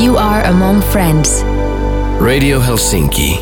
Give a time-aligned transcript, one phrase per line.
[0.00, 1.46] You are among friends.
[2.20, 3.40] Radio Helsinki.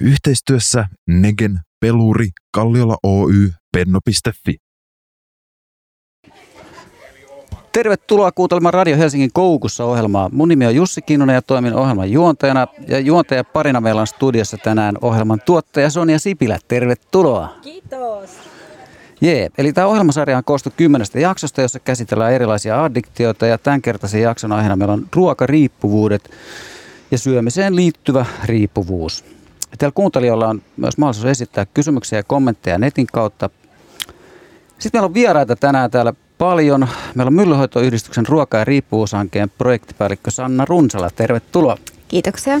[0.00, 3.32] Yhteistyössä Negen, Peluri, Kalliola Oy,
[3.72, 4.56] Penno.fi.
[7.72, 10.30] Tervetuloa kuuntelemaan Radio Helsingin Koukussa ohjelmaa.
[10.32, 12.66] Mun nimi on Jussi Kinnunen ja toimin ohjelman juontajana.
[12.88, 16.58] Ja juontaja parina meillä on studiossa tänään ohjelman tuottaja Sonia Sipilä.
[16.68, 17.56] Tervetuloa.
[17.62, 18.51] Kiitos.
[19.22, 24.52] Jee, eli tämä ohjelmasarja on koostu kymmenestä jaksosta, jossa käsitellään erilaisia addiktioita ja tämänkertaisen jakson
[24.52, 26.30] aiheena meillä on ruokariippuvuudet
[27.10, 29.24] ja syömiseen liittyvä riippuvuus.
[29.78, 33.50] Teillä kuuntelijoilla on myös mahdollisuus esittää kysymyksiä ja kommentteja netin kautta.
[34.78, 36.88] Sitten meillä on vieraita tänään täällä paljon.
[37.14, 41.10] Meillä on Myllyhoitoyhdistyksen ruoka- ja riippuvuushankkeen projektipäällikkö Sanna Runsala.
[41.10, 41.76] Tervetuloa.
[42.08, 42.60] Kiitoksia.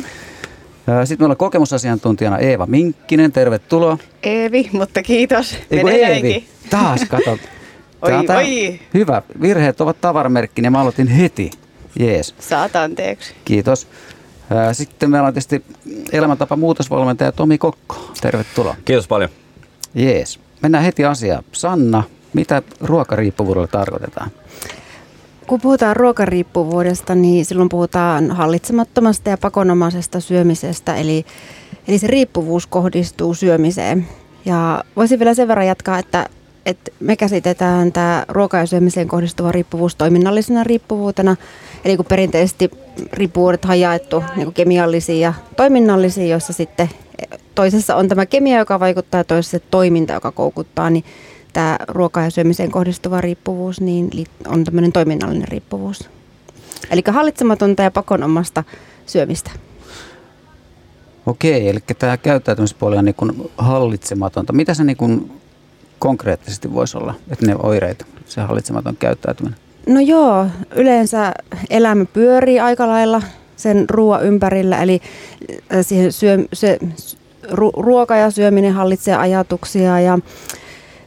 [1.04, 3.32] Sitten meillä on kokemusasiantuntijana Eeva Minkkinen.
[3.32, 3.98] Tervetuloa.
[4.22, 5.56] Eevi, mutta kiitos.
[5.70, 6.44] Eiku Eevi.
[6.70, 7.30] Taas kato.
[8.02, 8.80] Oi, on tää- oi.
[8.94, 9.22] Hyvä.
[9.40, 11.50] Virheet ovat tavaramerkki ja mä aloitin heti.
[11.98, 12.34] Jees.
[12.38, 13.34] Saat anteeksi.
[13.44, 13.86] Kiitos.
[14.72, 15.64] Sitten meillä on tietysti
[16.12, 18.10] elämäntapa muutosvalmentaja Tomi Kokko.
[18.20, 18.76] Tervetuloa.
[18.84, 19.30] Kiitos paljon.
[19.94, 20.40] Jees.
[20.62, 21.44] Mennään heti asiaan.
[21.52, 24.30] Sanna, mitä ruokariippuvuudella tarkoitetaan?
[25.52, 31.24] Kun puhutaan ruokariippuvuudesta, niin silloin puhutaan hallitsemattomasta ja pakonomaisesta syömisestä, eli,
[31.88, 34.06] eli se riippuvuus kohdistuu syömiseen.
[34.44, 36.26] Ja voisin vielä sen verran jatkaa, että,
[36.66, 41.36] että me käsitetään tämä ruoka- ja syömiseen kohdistuva riippuvuus toiminnallisena riippuvuutena.
[41.84, 42.70] Eli kun perinteisesti
[43.12, 46.90] riippuvuudet on jaettu niin kemiallisiin ja toiminnallisiin, joissa sitten
[47.54, 51.04] toisessa on tämä kemia, joka vaikuttaa ja toisessa se toiminta, joka koukuttaa, niin
[51.52, 54.10] tämä ruoka- ja syömiseen kohdistuva riippuvuus niin
[54.46, 56.10] on tämmöinen toiminnallinen riippuvuus.
[56.90, 58.64] Eli hallitsematonta ja pakonomasta
[59.06, 59.50] syömistä.
[61.26, 64.52] Okei, eli tämä käyttäytymispuoli on niin kuin hallitsematonta.
[64.52, 65.32] Mitä se niin kuin
[65.98, 69.58] konkreettisesti voisi olla, että ne oireet, se hallitsematon käyttäytyminen?
[69.86, 71.32] No joo, yleensä
[71.70, 73.22] elämä pyörii aika lailla
[73.56, 75.00] sen ruoan ympärillä, eli
[75.52, 76.78] äh, siihen syö, se,
[77.50, 80.18] ru, ruoka ja syöminen hallitsee ajatuksia ja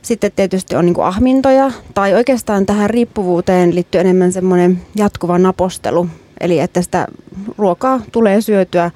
[0.06, 6.08] sitten tietysti on niin kuin ahmintoja, tai oikeastaan tähän riippuvuuteen liittyy enemmän semmoinen jatkuva napostelu,
[6.40, 7.08] eli että sitä
[7.58, 8.92] ruokaa tulee syötyä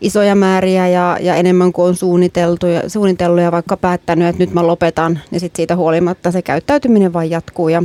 [0.00, 4.54] isoja määriä ja, ja enemmän kuin on suunniteltu ja, suunnitellut ja vaikka päättänyt, että nyt
[4.54, 7.68] mä lopetan, niin sitten siitä huolimatta se käyttäytyminen vain jatkuu.
[7.68, 7.82] Ja,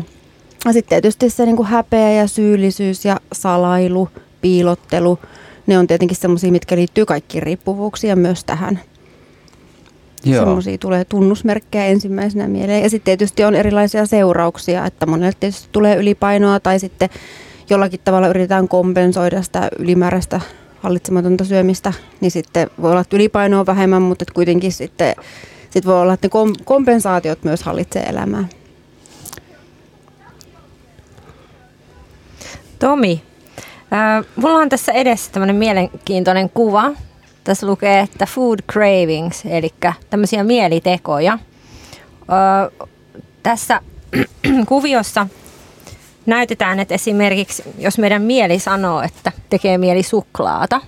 [0.66, 4.10] ja sitten tietysti se niin kuin häpeä ja syyllisyys ja salailu,
[4.42, 5.20] piilottelu,
[5.68, 8.80] ne on tietenkin semmoisia, mitkä liittyy kaikkiin riippuvuuksiin ja myös tähän.
[10.24, 12.84] Semmoisia tulee tunnusmerkkejä ensimmäisenä mieleen.
[12.84, 17.10] Ja sitten tietysti on erilaisia seurauksia, että monelle tietysti tulee ylipainoa tai sitten
[17.70, 20.42] jollakin tavalla yritetään kompensoida sitä ylimääräistä
[20.80, 25.16] hallitsematonta syömistä, niin sitten voi olla, että ylipaino on vähemmän, mutta että kuitenkin sitten
[25.70, 28.48] sit voi olla, että ne kom- kompensaatiot myös hallitsee elämää.
[32.80, 33.22] Tomi,
[33.94, 36.92] äh, mulla on tässä edessä tämmöinen mielenkiintoinen kuva.
[37.44, 39.74] Tässä lukee, että food cravings, eli
[40.10, 41.40] tämmöisiä mielitekoja.
[42.22, 42.88] Ö,
[43.44, 43.82] tässä
[44.68, 45.28] kuviossa
[46.26, 50.82] näytetään, että esimerkiksi jos meidän mieli sanoo, että tekee mieli suklaata,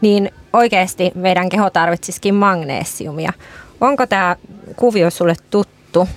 [0.00, 3.32] niin oikeasti meidän keho tarvitsisikin magneesiumia.
[3.80, 4.36] Onko tämä
[4.76, 6.08] kuvio sulle tuttu?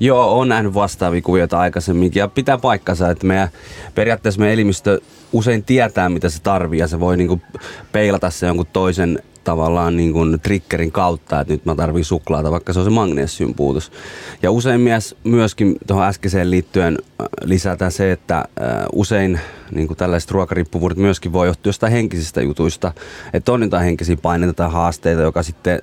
[0.00, 3.48] Joo, on nähnyt vastaavia kuvioita aikaisemminkin ja pitää paikkansa, että meidän,
[3.94, 5.00] periaatteessa meidän elimistö
[5.32, 7.40] usein tietää, mitä se tarvii ja se voi niinku
[7.92, 12.72] peilata se jonkun toisen tavallaan niin kuin triggerin kautta, että nyt mä tarvitsen suklaata, vaikka
[12.72, 13.92] se on se magnesium puutos.
[14.42, 18.44] Ja usein mies, myöskin tuohon äskeiseen liittyen äh, lisätään se, että äh,
[18.92, 19.40] usein
[19.70, 22.92] niin kuin tällaiset ruokariippuvuudet myöskin voi johtua jostain henkisistä jutuista,
[23.32, 25.82] että on jotain henkisiä paineita tai haasteita, joka sitten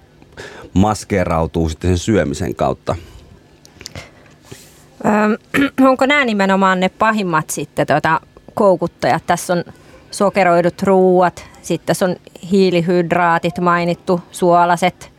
[0.73, 2.95] maskeerautuu sitten sen syömisen kautta.
[5.05, 8.21] Öö, onko nämä nimenomaan ne pahimmat sitten tuota,
[8.53, 9.23] koukuttajat?
[9.27, 9.63] Tässä on
[10.11, 12.15] sokeroidut ruuat, sitten tässä on
[12.51, 15.11] hiilihydraatit mainittu, suolaset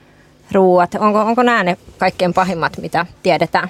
[0.52, 0.94] ruuat.
[0.94, 3.68] Onko, onko nämä ne kaikkein pahimmat, mitä tiedetään?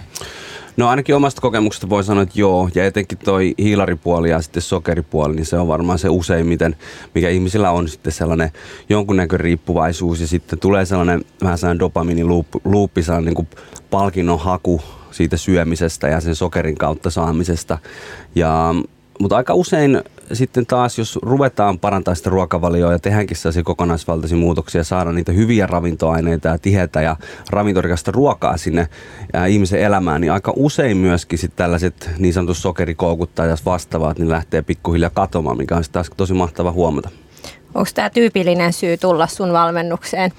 [0.76, 2.68] No ainakin omasta kokemuksesta voi sanoa, että joo.
[2.74, 6.76] Ja etenkin toi hiilaripuoli ja sitten sokeripuoli, niin se on varmaan se useimmiten,
[7.14, 8.50] mikä ihmisillä on sitten sellainen
[8.88, 10.20] jonkunnäköinen riippuvaisuus.
[10.20, 13.48] Ja sitten tulee sellainen vähän sellainen dopaminiluuppi, sellainen niin kuin
[13.90, 14.80] palkinnon haku
[15.12, 17.78] siitä syömisestä ja sen sokerin kautta saamisesta.
[18.34, 18.74] Ja
[19.20, 24.84] mutta aika usein sitten taas, jos ruvetaan parantaa sitä ruokavalioa ja tehdäänkin sellaisia kokonaisvaltaisia muutoksia,
[24.84, 27.16] saada niitä hyviä ravintoaineita ja tiheitä ja
[27.50, 28.88] ravintorikasta ruokaa sinne
[29.32, 34.62] ja ihmisen elämään, niin aika usein myöskin sitten tällaiset niin sanotut sokerikoukuttajat vastaavat, niin lähtee
[34.62, 37.10] pikkuhiljaa katomaan, mikä on taas tosi mahtava huomata.
[37.74, 40.32] Onko tämä tyypillinen syy tulla sun valmennukseen?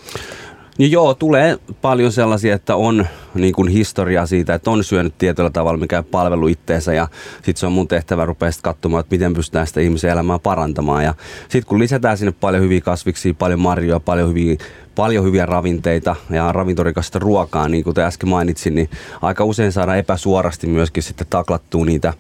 [0.78, 5.50] Niin joo, tulee paljon sellaisia, että on niin kuin historiaa siitä, että on syönyt tietyllä
[5.50, 9.34] tavalla, mikä palvelu itteensä ja sitten se on mun tehtävä rupea sit katsomaan, että miten
[9.34, 11.04] pystytään sitä ihmisen elämää parantamaan.
[11.04, 14.56] Ja sitten kun lisätään sinne paljon hyviä kasviksia, paljon marjoja, paljon hyviä,
[14.96, 18.90] paljon hyviä ravinteita ja ravintorikasta ruokaa, niin kuin äsken mainitsin, niin
[19.22, 22.14] aika usein saadaan epäsuorasti myöskin sitten taklattua niitä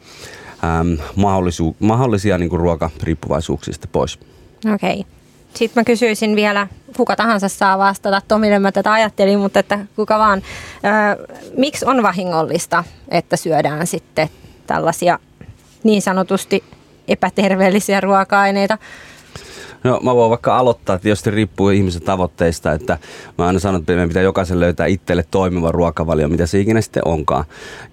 [1.15, 4.19] mahdollisu- mahdollisia niin kuin ruokariippuvaisuuksista pois.
[4.73, 4.99] Okei.
[4.99, 5.22] Okay.
[5.53, 6.67] Sitten mä kysyisin vielä,
[6.97, 10.41] kuka tahansa saa vastata, Tomille mä tätä ajattelin, mutta että kuka vaan.
[11.57, 14.29] Miksi on vahingollista, että syödään sitten
[14.67, 15.19] tällaisia
[15.83, 16.63] niin sanotusti
[17.07, 18.77] epäterveellisiä ruoka-aineita?
[19.83, 22.97] No mä voin vaikka aloittaa, että tietysti riippuu ihmisen tavoitteista, että
[23.37, 27.07] mä aina sanon, että meidän pitää jokaisen löytää itselle toimiva ruokavalio, mitä se ikinä sitten
[27.07, 27.45] onkaan.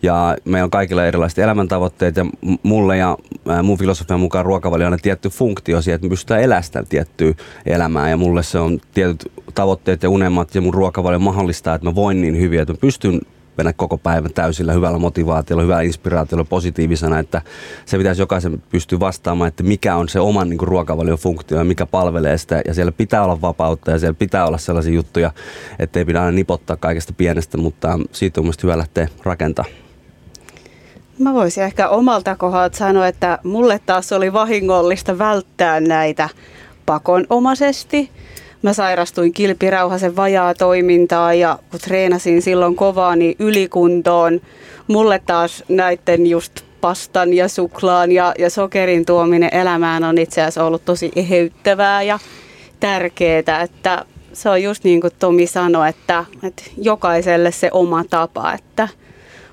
[0.03, 2.27] Ja meillä on kaikilla erilaiset elämäntavoitteet ja
[2.63, 3.19] mulle ja
[3.63, 7.35] mun filosofian mukaan ruokavalio on tietty funktio siihen, että me pystytään elämään tiettyä
[7.67, 11.95] elämää ja mulle se on tietyt tavoitteet ja unelmat ja mun ruokavalio mahdollistaa, että mä
[11.95, 13.21] voin niin hyvin, että mä pystyn
[13.61, 17.43] mennä koko päivän täysillä hyvällä motivaatiolla, hyvällä inspiraatiolla, positiivisena, että
[17.87, 21.87] se pitäisi jokaisen pystyä vastaamaan, että mikä on se oman niin ruokavalion funktio ja mikä
[21.87, 22.63] palvelee sitä.
[22.67, 25.31] Ja siellä pitää olla vapautta ja siellä pitää olla sellaisia juttuja,
[25.79, 29.75] että ei pidä aina nipottaa kaikesta pienestä, mutta siitä on mielestäni hyvä lähteä rakentamaan.
[31.19, 36.29] Mä voisin ehkä omalta kohdalta sanoa, että mulle taas oli vahingollista välttää näitä
[36.87, 38.11] pakonomaisesti
[38.63, 44.41] mä sairastuin kilpirauhasen vajaa toimintaa ja kun treenasin silloin kovaa, niin ylikuntoon.
[44.89, 50.65] Mulle taas näiden just pastan ja suklaan ja, ja sokerin tuominen elämään on itse asiassa
[50.65, 52.19] ollut tosi eheyttävää ja
[52.81, 58.53] tärkeää, että se on just niin kuin Tomi sanoi, että, että jokaiselle se oma tapa,
[58.53, 58.89] että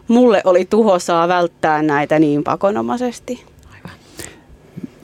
[0.07, 3.44] mulle oli tuhosaa välttää näitä niin pakonomaisesti.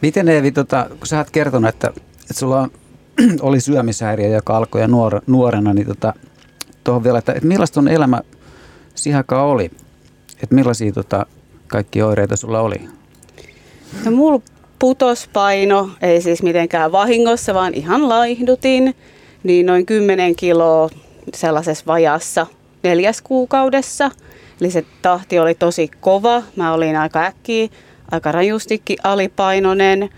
[0.01, 1.87] Miten Eevi, tota, kun sä oot kertonut, että,
[2.21, 2.71] että sulla on
[3.41, 6.13] oli syömishäiriö, joka alkoi ja nuor, nuorena, niin tota,
[6.83, 8.21] tuohon vielä, että, että millaista on elämä
[8.95, 9.65] sihaka oli?
[10.43, 11.25] Että millaisia tota,
[11.67, 12.75] kaikki oireita sulla oli?
[14.05, 14.41] No mulla
[14.79, 18.95] putospaino, ei siis mitenkään vahingossa, vaan ihan laihdutin,
[19.43, 20.89] niin noin 10 kiloa
[21.33, 22.47] sellaisessa vajassa
[22.83, 24.11] neljäs kuukaudessa.
[24.61, 26.43] Eli se tahti oli tosi kova.
[26.55, 27.67] Mä olin aika äkkiä,
[28.11, 30.09] aika rajustikin alipainoinen.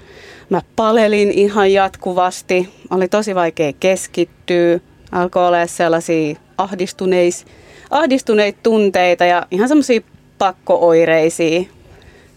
[0.49, 2.69] Mä palelin ihan jatkuvasti.
[2.89, 4.79] Oli tosi vaikea keskittyä.
[5.11, 7.45] Alkoi olla sellaisia ahdistuneis,
[7.89, 10.01] ahdistuneita tunteita ja ihan semmoisia
[10.37, 11.63] pakkooireisia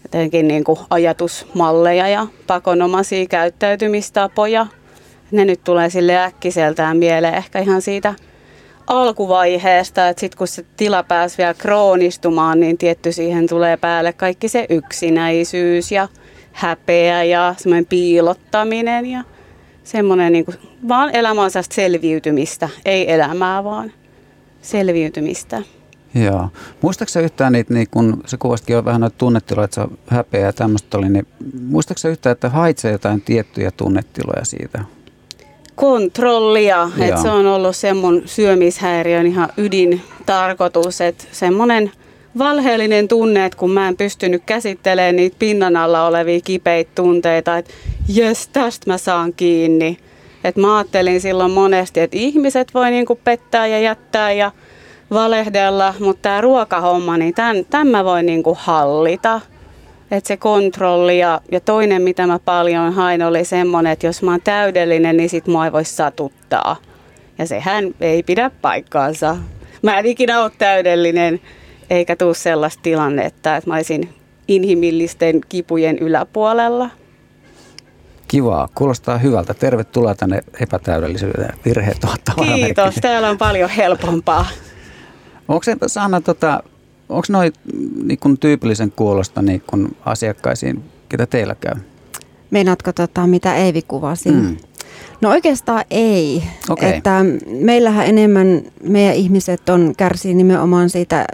[0.03, 4.67] jotenkin niin kuin ajatusmalleja ja pakonomaisia käyttäytymistapoja.
[5.31, 8.15] Ne nyt tulee sille äkkiseltään mieleen ehkä ihan siitä
[8.89, 14.49] alkuvaiheesta, että sitten kun se tila pääsi vielä kroonistumaan, niin tietty siihen tulee päälle kaikki
[14.49, 16.07] se yksinäisyys ja
[16.51, 19.23] häpeä ja semmoinen piilottaminen ja
[19.83, 20.57] semmoinen niin kuin,
[20.87, 23.91] vaan elämä on selviytymistä, ei elämää vaan
[24.61, 25.61] selviytymistä.
[26.15, 26.49] Joo.
[26.81, 30.45] Muistaaksä yhtään niitä, niin kun se kuvastikin on vähän noita tunnetiloja, että se on häpeä
[30.45, 31.27] ja tämmöistä oli, niin
[31.67, 34.79] muistaaksä yhtään, että haitsee jotain tiettyjä tunnetiloja siitä?
[35.79, 41.91] Kontrollia, että se on ollut se mun syömishäiriön ihan ydintarkoitus, että semmoinen
[42.37, 47.73] valheellinen tunne, että kun mä en pystynyt käsittelemään niitä pinnan alla olevia kipeitä tunteita, että
[48.07, 49.97] jes, tästä mä saan kiinni.
[50.43, 54.51] Et mä ajattelin silloin monesti, että ihmiset voi niinku pettää ja jättää ja
[55.11, 59.41] valehdella, mutta tämä ruokahomma, niin tämän, tämän mä voin niinku hallita.
[60.11, 64.31] Että se kontrolli ja, ja toinen, mitä mä paljon hain, oli semmoinen, että jos mä
[64.31, 66.75] oon täydellinen, niin sit mua ei voi satuttaa.
[67.37, 69.37] Ja sehän ei pidä paikkaansa.
[69.81, 71.39] Mä en ikinä ole täydellinen
[71.89, 74.13] eikä tule sellaista tilannetta, että mä olisin
[74.47, 76.89] inhimillisten kipujen yläpuolella.
[78.27, 79.53] Kivaa, kuulostaa hyvältä.
[79.53, 81.53] Tervetuloa tänne epätäydellisyyteen.
[81.65, 82.21] Virheet ovat
[82.55, 84.45] Kiitos, täällä on paljon helpompaa.
[85.47, 86.63] Onko se, Sanna, tota,
[87.09, 87.53] onko noin
[88.03, 91.75] niin tyypillisen kuulosta niin kun asiakkaisiin, ketä teillä käy?
[92.51, 94.31] Meinaatko tota, mitä Eivi kuvasi?
[94.31, 94.57] Mm.
[95.21, 96.43] No oikeastaan ei.
[96.69, 96.89] Okay.
[96.89, 101.25] Että meillähän enemmän meidän ihmiset on kärsii nimenomaan siitä,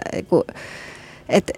[1.28, 1.52] että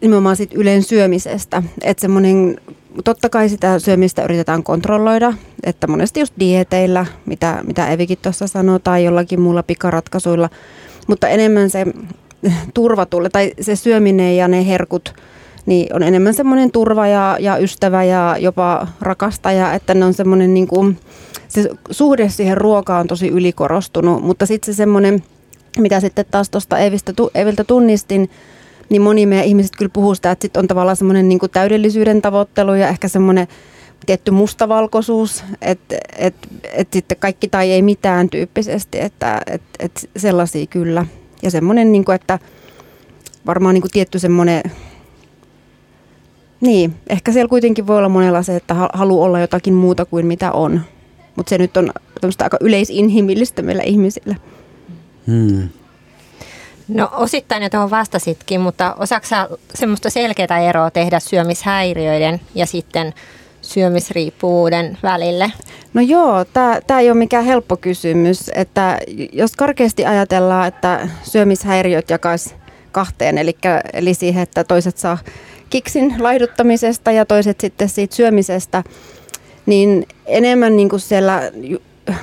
[0.00, 1.62] nimenomaan siitä ylen syömisestä.
[1.82, 2.60] Että semmoinen,
[3.04, 5.32] totta kai sitä syömistä yritetään kontrolloida,
[5.64, 10.50] että monesti just dieteillä, mitä, mitä Evikin tuossa sanoo, tai jollakin muulla pikaratkaisuilla,
[11.06, 11.86] mutta enemmän se
[12.74, 15.14] turvatulle, tai se syöminen ja ne herkut,
[15.66, 20.54] niin on enemmän semmoinen turva ja, ja ystävä ja jopa rakastaja, että ne on semmoinen
[20.54, 20.98] niin kuin,
[21.48, 25.22] se suhde siihen ruokaan on tosi ylikorostunut, mutta sitten se semmoinen,
[25.78, 26.78] mitä sitten taas tuosta
[27.34, 28.30] Eviltä tunnistin,
[28.88, 32.74] niin moni meidän ihmiset kyllä puhuu sitä, että sitten on tavallaan semmoinen niin täydellisyyden tavoittelu
[32.74, 33.48] ja ehkä semmoinen
[34.06, 36.34] tietty mustavalkoisuus, että et,
[36.72, 41.06] et sitten kaikki tai ei mitään tyyppisesti, että et, et sellaisia kyllä.
[41.42, 42.38] Ja semmoinen, niin että
[43.46, 44.62] varmaan niin kuin tietty semmoinen,
[46.60, 50.52] niin, ehkä siellä kuitenkin voi olla monella se, että haluaa olla jotakin muuta kuin mitä
[50.52, 50.80] on.
[51.36, 51.92] Mutta se nyt on
[52.42, 54.34] aika yleisinhimillistä meillä ihmisillä.
[55.26, 55.68] Hmm.
[56.88, 59.26] No osittain jo tuohon vastasitkin, mutta osaako
[59.74, 63.14] semmoista selkeää eroa tehdä syömishäiriöiden ja sitten
[63.66, 65.52] syömisriippuvuuden välille?
[65.94, 66.44] No joo,
[66.86, 68.50] tämä ei ole mikään helppo kysymys.
[68.54, 68.98] Että
[69.32, 72.54] jos karkeasti ajatellaan, että syömishäiriöt jakaisi
[72.92, 73.56] kahteen, eli,
[73.92, 75.18] eli siihen, että toiset saa
[75.70, 78.82] kiksin laihduttamisesta ja toiset sitten siitä syömisestä,
[79.66, 81.42] niin enemmän niin kuin siellä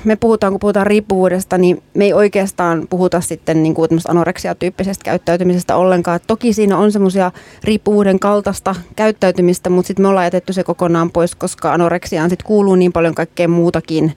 [0.04, 5.76] me puhutaan, kun puhutaan riippuvuudesta, niin me ei oikeastaan puhuta sitten niin kuin anoreksia-tyyppisestä käyttäytymisestä
[5.76, 6.20] ollenkaan.
[6.28, 7.32] Toki siinä on semmoisia
[7.64, 12.76] riippuvuuden kaltaista käyttäytymistä, mutta sitten me ollaan jätetty se kokonaan pois, koska anoreksiaan sitten kuuluu
[12.76, 14.14] niin paljon kaikkea muutakin.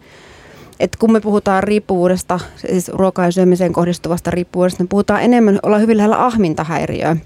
[0.80, 5.82] Et kun me puhutaan riippuvuudesta, siis ruokaa ja syömiseen kohdistuvasta riippuvuudesta, niin puhutaan enemmän, ollaan
[5.82, 7.16] hyvin lähellä ahmintahäiriöä,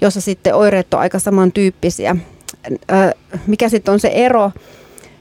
[0.00, 2.16] jossa sitten oireet on aika samantyyppisiä.
[3.46, 4.52] Mikä sitten on se ero?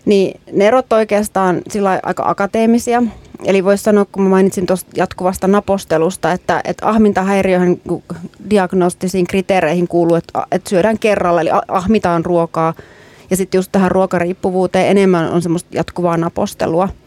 [0.07, 3.03] Niin ne erot oikeastaan sillä aika akateemisia.
[3.45, 7.77] Eli voisi sanoa, kun mä mainitsin tuosta jatkuvasta napostelusta, että, että ahmintahäiriöhän
[8.49, 12.73] diagnostisiin kriteereihin kuuluu, että, että syödään kerralla, eli ahmitaan ruokaa.
[13.29, 16.89] Ja sitten just tähän ruokariippuvuuteen enemmän on semmoista jatkuvaa napostelua–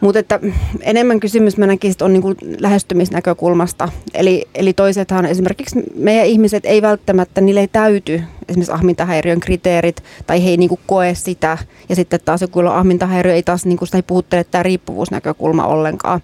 [0.00, 0.40] mutta että
[0.80, 3.88] enemmän kysymys mä näkisin, on niin kuin lähestymisnäkökulmasta.
[4.14, 10.44] Eli, eli toisethan esimerkiksi meidän ihmiset ei välttämättä, niille ei täyty esimerkiksi ahmintahäiriön kriteerit tai
[10.44, 11.58] he ei niin kuin koe sitä.
[11.88, 15.66] Ja sitten taas joku, jolla ahmintahäiriö ei taas niin kuin sitä ei puhuttele tämä riippuvuusnäkökulma
[15.66, 16.20] ollenkaan.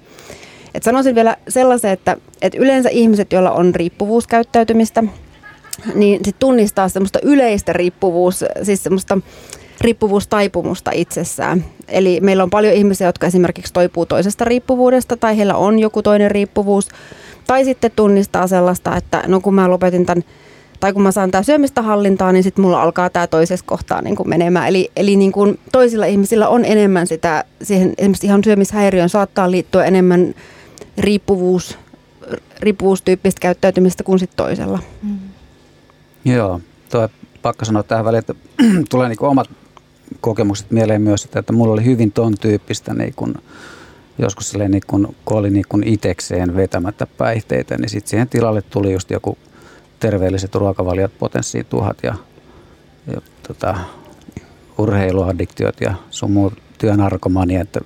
[0.75, 5.05] Et sanoisin vielä sellaisen, että, että yleensä ihmiset, joilla on riippuvuuskäyttäytymistä,
[5.95, 9.19] niin sit tunnistaa semmoista yleistä riippuvuus, siis semmoista
[9.81, 11.65] riippuvuustaipumusta itsessään.
[11.89, 16.31] Eli meillä on paljon ihmisiä, jotka esimerkiksi toipuu toisesta riippuvuudesta tai heillä on joku toinen
[16.31, 16.89] riippuvuus.
[17.47, 20.25] Tai sitten tunnistaa sellaista, että no kun mä lopetin tämän
[20.81, 24.17] tai kun mä saan tämä syömistä hallintaan, niin sitten mulla alkaa tämä toisessa kohtaa niin
[24.17, 24.69] kuin menemään.
[24.69, 29.85] Eli, eli niin kuin toisilla ihmisillä on enemmän sitä, siihen esimerkiksi ihan syömishäiriöön saattaa liittyä
[29.85, 30.35] enemmän
[30.99, 31.79] riippuvuus,
[32.61, 34.79] riippuvuustyyppistä käyttäytymistä kuin sitten toisella.
[35.03, 35.19] Mm.
[36.25, 37.09] Joo, tuo
[37.43, 38.35] pakko sanoa tähän väliin, että
[38.91, 39.51] tulee niin omat
[40.21, 43.35] kokemukset mieleen myös, että, että mulla oli hyvin ton tyyppistä niin kun,
[44.19, 48.63] joskus silleen niin kun, kun oli niin kun itekseen vetämättä päihteitä, niin sitten siihen tilalle
[48.63, 49.39] tuli just joku
[50.01, 52.15] terveelliset ruokavaliot, potenssiin tuhat ja,
[53.07, 53.79] ja tota,
[54.79, 57.81] urheiluaddiktiot ja sun muu työnarkomania, että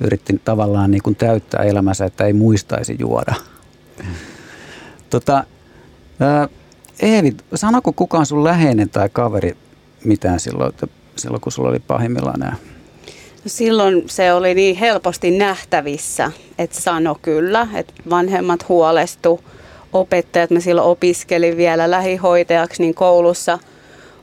[0.00, 3.34] yritti tavallaan niin kuin täyttää elämänsä, että ei muistaisi juoda.
[5.10, 5.44] Tota,
[6.20, 6.48] ää,
[7.02, 9.56] Eevi, sanoko kukaan sun läheinen tai kaveri
[10.04, 10.86] mitään silloin, että
[11.18, 12.52] silloin kun sulla oli pahimmillaan nämä?
[13.44, 19.40] No silloin se oli niin helposti nähtävissä, että sano kyllä, että vanhemmat huolestu,
[19.92, 23.58] opettajat, mä silloin opiskelin vielä lähihoitajaksi, niin koulussa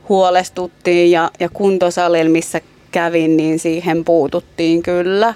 [0.08, 2.60] huolestuttiin ja, ja kuntosalilla, missä
[2.90, 5.34] kävin, niin siihen puututtiin kyllä.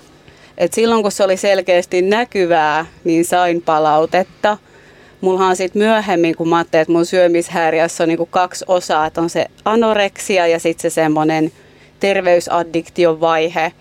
[0.59, 4.59] Et silloin kun se oli selkeästi näkyvää, niin sain palautetta–
[5.21, 9.31] Mullahan sitten myöhemmin, kun mä ajattelin, että mun syömishäiriössä on niinku kaksi osaa, että on
[9.31, 11.53] se anoreksia ja sitten se semmoinen
[12.01, 13.73] terveysaddiktion vaihe.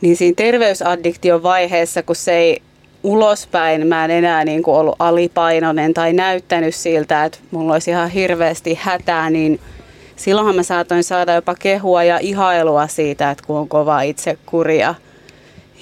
[0.00, 2.62] Niin siinä terveysaddiktion vaiheessa, kun se ei
[3.02, 8.10] ulospäin, mä en enää niin kuin ollut alipainoinen tai näyttänyt siltä, että mulla olisi ihan
[8.10, 9.60] hirveästi hätää, niin
[10.16, 14.94] silloinhan mä saatoin saada jopa kehua ja ihailua siitä, että kun on kova itsekuria.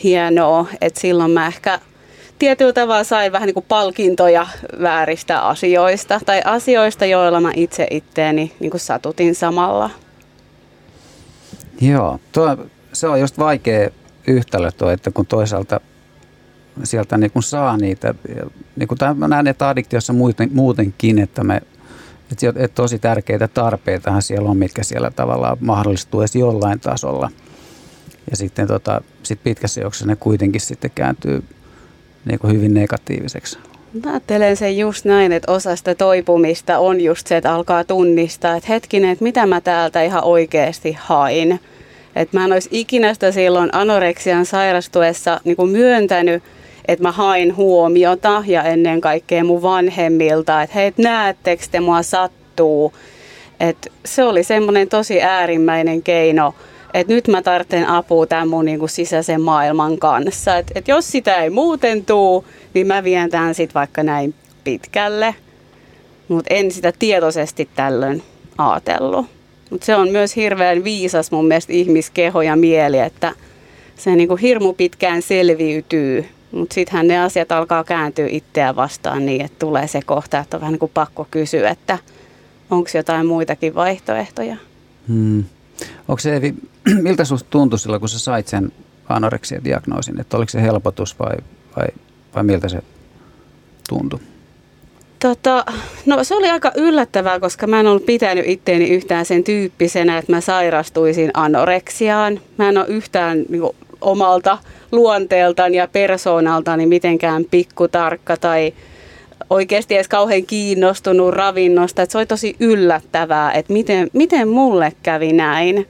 [0.03, 1.81] Hienoa, että silloin mä ehkä
[2.42, 4.46] tietyllä tavalla sain vähän niin kuin palkintoja
[4.80, 9.90] vääristä asioista tai asioista, joilla mä itse itteeni niin kuin satutin samalla.
[11.80, 12.56] Joo, tuo,
[12.92, 13.90] se on just vaikea
[14.26, 15.80] yhtälö tuo, että kun toisaalta
[16.84, 18.14] sieltä niin kuin saa niitä,
[18.76, 21.61] niin kuin mä näen, että addiktiossa muuten, muutenkin, että me
[22.32, 27.30] että tosi tärkeitä tarpeitahan siellä on, mitkä siellä tavallaan mahdollistuu edes jollain tasolla.
[28.30, 31.42] Ja sitten tota, sit pitkässä juoksussa ne kuitenkin sitten kääntyy
[32.25, 33.59] niin kuin hyvin negatiiviseksi.
[34.05, 38.57] Mä ajattelen sen just näin, että osa sitä toipumista on just se, että alkaa tunnistaa,
[38.57, 41.61] että hetkinen, että mitä mä täältä ihan oikeasti hain.
[42.17, 46.43] Että mä en olisi ikinä sitä silloin anoreksian sairastuessa niin kuin myöntänyt,
[46.88, 52.93] että mä hain huomiota ja ennen kaikkea mun vanhemmilta, että hei, näettekö te mua sattuu.
[53.61, 56.55] että se oli semmoinen tosi äärimmäinen keino
[56.94, 60.56] että nyt mä tarvitsen apua tämän mun niin kuin sisäisen maailman kanssa.
[60.56, 62.44] Että et jos sitä ei muuten tuu,
[62.75, 64.34] niin mä vien tämän sitten vaikka näin
[64.64, 65.34] pitkälle.
[66.28, 68.22] Mutta en sitä tietoisesti tällöin
[68.58, 69.26] ajatellut.
[69.70, 73.32] Mutta se on myös hirveän viisas mun mielestä ihmiskeho ja mieli, että
[73.96, 79.44] se niin kuin hirmu pitkään selviytyy, mutta sittenhän ne asiat alkaa kääntyä itseään vastaan niin,
[79.44, 81.99] että tulee se kohta, että on vähän niin kuin pakko kysyä, että
[82.70, 84.56] onko jotain muitakin vaihtoehtoja.
[85.08, 85.44] Hmm.
[86.08, 86.54] Onko se Evi,
[87.03, 88.73] miltä sinusta tuntui silloin, kun sä sait sen
[89.09, 91.37] anoreksia-diagnoosin, että oliko se helpotus vai,
[91.77, 91.87] vai,
[92.35, 92.79] vai miltä se
[93.89, 94.21] tuntui?
[95.19, 95.65] Tota,
[96.07, 100.33] no se oli aika yllättävää, koska mä en ollut pitänyt itteeni yhtään sen tyyppisenä, että
[100.33, 102.41] mä sairastuisin anoreksiaan.
[102.59, 104.59] Mä en ole yhtään niin kuin, omalta
[104.93, 108.73] luonteeltani ja persoonaltani mitenkään pikkutarkka tai
[109.51, 112.03] oikeasti edes kauhean kiinnostunut ravinnosta.
[112.03, 115.87] Että se oli tosi yllättävää, että miten, miten mulle kävi näin.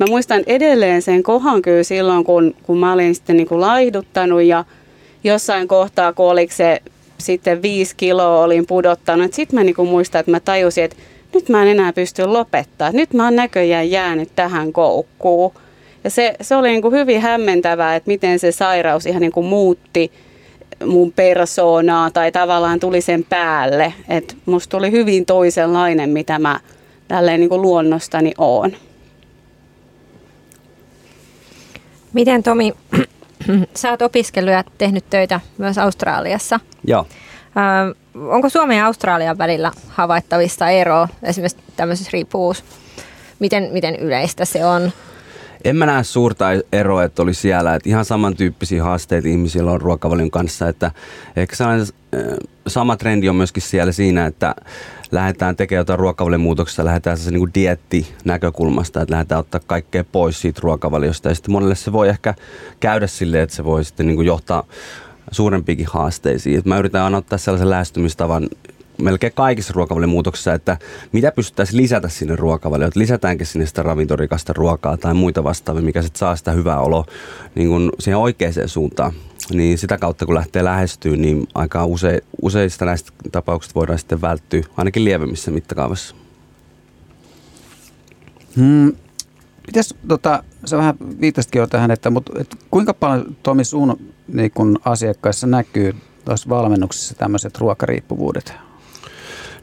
[0.00, 4.42] Mä muistan edelleen sen kohan kyllä silloin, kun, kun mä olin sitten niin kuin laihduttanut
[4.42, 4.64] ja
[5.24, 6.82] jossain kohtaa, kun oliko se
[7.18, 9.32] sitten viisi kiloa olin pudottanut.
[9.32, 10.96] Sitten mä niinku muistan, että mä tajusin, että
[11.34, 12.92] nyt mä en enää pysty lopettaa.
[12.92, 15.52] Nyt mä oon näköjään jäänyt tähän koukkuun.
[16.04, 20.12] Ja se, se oli niinku hyvin hämmentävää, että miten se sairaus ihan niinku muutti
[20.86, 23.94] mun persoonaa tai tavallaan tuli sen päälle.
[24.08, 26.60] Että musta tuli hyvin toisenlainen, mitä mä
[27.08, 28.72] tälleen niinku luonnostani oon.
[32.12, 32.72] Miten Tomi,
[33.74, 36.60] sä oot opiskellut ja tehnyt töitä myös Australiassa.
[36.84, 37.06] Joo.
[37.86, 42.64] Ö, onko Suomen ja Australian välillä havaittavista eroa esimerkiksi tämmöisessä riippuvuus?
[43.38, 44.92] Miten, miten yleistä se on?
[45.64, 47.74] En mä näe suurta eroa, että oli siellä.
[47.74, 50.68] Että ihan samantyyppisiä haasteita ihmisillä on ruokavalion kanssa.
[50.68, 50.90] Että
[51.36, 51.86] ehkä sellainen
[52.66, 54.54] sama trendi on myöskin siellä siinä, että
[55.10, 60.40] lähdetään tekemään jotain ruokavalion muutoksessa, lähdetään se niin dietti näkökulmasta, että lähdetään ottaa kaikkea pois
[60.40, 61.28] siitä ruokavaliosta.
[61.28, 62.34] Ja sitten monelle se voi ehkä
[62.80, 64.64] käydä silleen, että se voi sitten niin johtaa
[65.30, 66.58] suurempiinkin haasteisiin.
[66.58, 68.48] Et mä yritän aina ottaa sellaisen lähestymistavan
[69.02, 70.78] melkein kaikissa ruokavalimuutoksissa, että
[71.12, 76.02] mitä pystyttäisiin lisätä sinne ruokavalioon, että lisätäänkin sinne sitä ravintorikasta ruokaa tai muita vastaavia, mikä
[76.02, 77.04] sitten saa sitä hyvää oloa
[77.54, 79.12] niin kun siihen oikeaan suuntaan.
[79.52, 84.62] Niin sitä kautta kun lähtee lähestyä, niin aika use, useista näistä tapauksista voidaan sitten välttyä,
[84.76, 86.14] ainakin lievemmissä mittakaavassa.
[88.56, 88.92] Hmm.
[89.66, 94.50] Mites, tota, sä vähän viittasitkin jo tähän, että, mutta, että kuinka paljon Tomi sun niin
[94.50, 98.52] kun asiakkaissa näkyy tuossa valmennuksessa tämmöiset ruokariippuvuudet?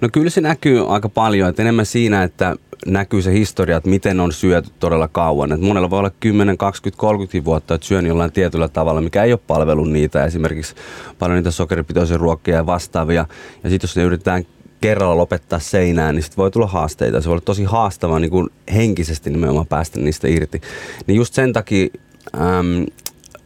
[0.01, 2.55] No kyllä se näkyy aika paljon, että enemmän siinä, että
[2.85, 5.51] näkyy se historia, että miten on syöty todella kauan.
[5.51, 9.31] Että monella voi olla 10, 20, 30 vuotta, että syön jollain tietyllä tavalla, mikä ei
[9.31, 10.25] ole palvellut niitä.
[10.25, 10.75] Esimerkiksi
[11.19, 13.25] paljon niitä sokeripitoisia ruokkia ja vastaavia.
[13.63, 14.43] Ja sitten jos ne yritetään
[14.81, 17.21] kerralla lopettaa seinään, niin sitten voi tulla haasteita.
[17.21, 20.61] Se voi olla tosi haastavaa niin kuin henkisesti nimenomaan päästä niistä irti.
[21.07, 21.87] Niin just sen takia
[22.35, 22.85] äm,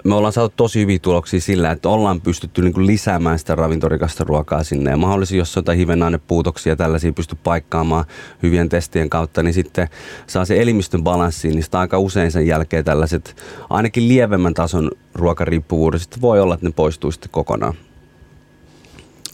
[0.03, 4.23] me ollaan saatu tosi hyviä tuloksia sillä, että ollaan pystytty niin kuin lisäämään sitä ravintorikasta
[4.23, 4.91] ruokaa sinne.
[4.91, 8.05] Ja mahdollisesti, jos jotain hivenainepuutoksia tällaisia pysty paikkaamaan
[8.43, 9.87] hyvien testien kautta, niin sitten
[10.27, 13.35] saa se elimistön balanssiin, niin sitä aika usein sen jälkeen tällaiset
[13.69, 17.73] ainakin lievemmän tason ruokariippuvuudet voi olla, että ne poistuu sitten kokonaan.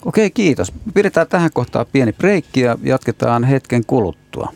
[0.05, 0.73] Okei, kiitos.
[0.93, 4.53] Pidetään tähän kohtaan pieni breikki ja jatketaan hetken kuluttua.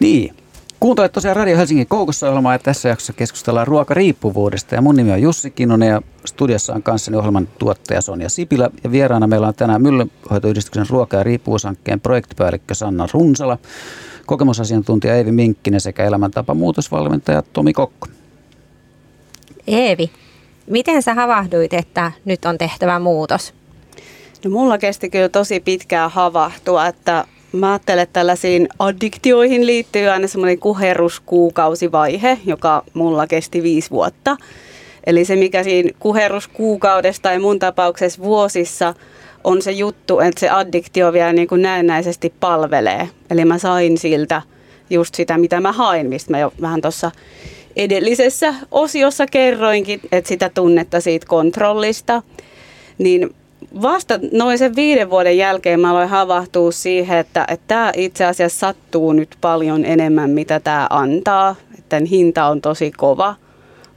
[0.00, 0.34] Niin,
[0.82, 4.74] Kuuntelet tosiaan Radio Helsingin koukussa ohjelmaa ja tässä jaksossa keskustellaan ruokariippuvuudesta.
[4.74, 8.70] Ja mun nimi on Jussi Kinnunen ja studiossa on kanssani ohjelman tuottaja Sonja Sipilä.
[8.84, 13.58] Ja vieraana meillä on tänään Myllyhoitoyhdistyksen ruoka- ja riippuvuushankkeen projektipäällikkö Sanna Runsala,
[14.26, 18.08] kokemusasiantuntija Eevi Minkkinen sekä elämäntapa muutosvalmentaja Tomi Kokko.
[19.66, 20.10] Eevi,
[20.66, 23.54] miten sä havahduit, että nyt on tehtävä muutos?
[24.44, 30.26] No mulla kesti kyllä tosi pitkään havahtua, että Mä ajattelen, että tällaisiin addiktioihin liittyy aina
[30.26, 34.36] semmoinen kuheruskuukausivaihe, joka mulla kesti viisi vuotta.
[35.06, 38.94] Eli se, mikä siinä kuheruskuukaudessa tai mun tapauksessa vuosissa
[39.44, 43.08] on se juttu, että se addiktio vielä niin kuin näennäisesti palvelee.
[43.30, 44.42] Eli mä sain siltä
[44.90, 47.10] just sitä, mitä mä hain, mistä mä jo vähän tuossa
[47.76, 52.22] edellisessä osiossa kerroinkin, että sitä tunnetta siitä kontrollista.
[52.98, 53.34] Niin
[53.82, 59.12] vasta noin sen viiden vuoden jälkeen mä aloin havahtua siihen, että, tämä itse asiassa sattuu
[59.12, 61.56] nyt paljon enemmän, mitä tämä antaa.
[61.78, 63.34] Että hinta on tosi kova.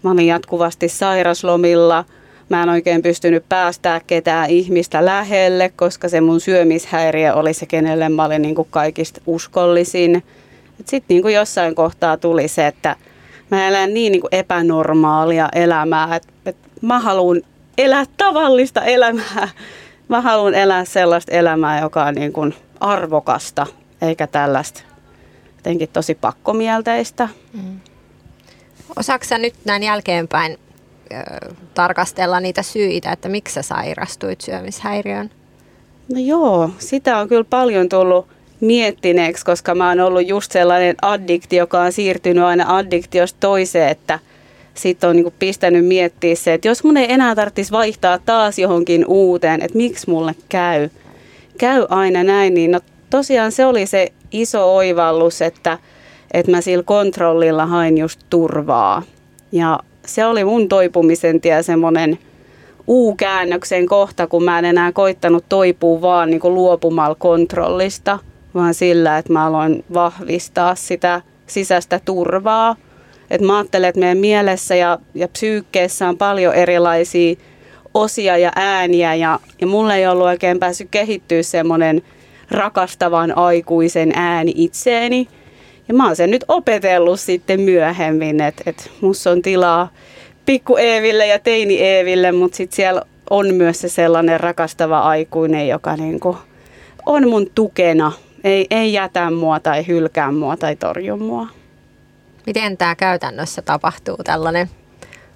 [0.03, 2.05] Mä olin jatkuvasti sairaslomilla.
[2.49, 8.09] Mä en oikein pystynyt päästää ketään ihmistä lähelle, koska se mun syömishäiriö oli se, kenelle
[8.09, 10.23] mä olin niin kuin kaikista uskollisin.
[10.85, 12.95] Sitten niin jossain kohtaa tuli se, että
[13.51, 17.41] mä elän niin, niin kuin epänormaalia elämää, että, että mä haluan
[17.77, 19.49] elää tavallista elämää.
[20.07, 23.65] Mä haluan elää sellaista elämää, joka on niin kuin arvokasta,
[24.01, 24.81] eikä tällaista
[25.55, 27.29] jotenkin tosi pakkomielteistä.
[27.53, 27.79] Mm.
[28.95, 30.57] Osaatko sä nyt näin jälkeenpäin
[31.11, 31.15] ö,
[31.73, 35.29] tarkastella niitä syitä, että miksi sä sairastuit syömishäiriöön?
[36.13, 38.27] No joo, sitä on kyllä paljon tullut
[38.61, 44.19] miettineeksi, koska mä oon ollut just sellainen addikti, joka on siirtynyt aina addiktiosta toiseen, että
[44.75, 49.05] sitten on niin pistänyt miettiä se, että jos mun ei enää tarvitsisi vaihtaa taas johonkin
[49.07, 50.89] uuteen, että miksi mulle käy,
[51.57, 55.77] käy aina näin, niin no tosiaan se oli se iso oivallus, että,
[56.33, 59.01] että mä sillä kontrollilla hain just turvaa.
[59.51, 62.19] Ja se oli mun toipumisen tie semmoinen
[62.87, 68.19] U-käännöksen kohta, kun mä en enää koittanut toipua vaan niin luopumalla kontrollista,
[68.55, 72.75] vaan sillä, että mä aloin vahvistaa sitä sisäistä turvaa.
[73.29, 77.35] Et mä ajattelen, että meidän mielessä ja, ja psyykkeessä on paljon erilaisia
[77.93, 82.01] osia ja ääniä ja, ja mulle ei ollut oikein päässyt kehittyä semmoinen
[82.51, 85.27] rakastavan aikuisen ääni itseeni.
[85.87, 89.89] Ja mä oon sen nyt opetellut sitten myöhemmin, että et musta on tilaa
[90.45, 95.95] pikku Eeville ja teini Eeville, mutta sitten siellä on myös se sellainen rakastava aikuinen, joka
[95.95, 96.37] niinku
[97.05, 98.11] on mun tukena,
[98.43, 101.47] ei, ei jätä mua tai hylkää mua tai torju mua.
[102.45, 104.69] Miten tämä käytännössä tapahtuu, tällainen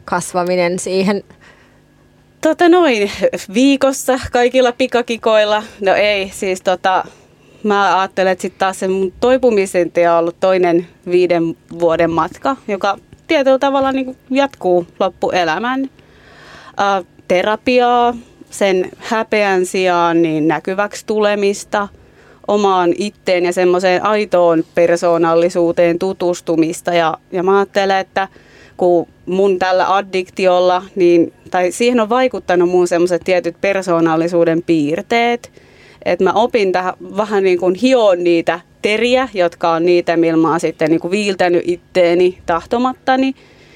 [0.05, 1.23] kasvaminen siihen?
[2.41, 3.11] Tota noin,
[3.53, 5.63] viikossa kaikilla pikakikoilla.
[5.81, 7.03] No ei, siis tota,
[7.63, 12.97] mä ajattelen, että sitten taas se mun toipumisen on ollut toinen viiden vuoden matka, joka
[13.27, 15.89] tietyllä tavalla niin jatkuu loppuelämän.
[16.79, 18.15] Ä, terapiaa,
[18.49, 21.87] sen häpeän sijaan niin näkyväksi tulemista,
[22.49, 26.93] omaan itteen ja semmoiseen aitoon persoonallisuuteen tutustumista.
[26.93, 28.27] Ja, ja mä ajattelen, että
[28.77, 35.51] kun mun tällä addiktiolla, niin, tai siihen on vaikuttanut mun semmoiset tietyt persoonallisuuden piirteet,
[36.05, 40.49] että mä opin tähän vähän niin kuin hioon niitä teriä, jotka on niitä, millä mä
[40.49, 43.33] oon sitten niin kuin viiltänyt itteeni tahtomattani.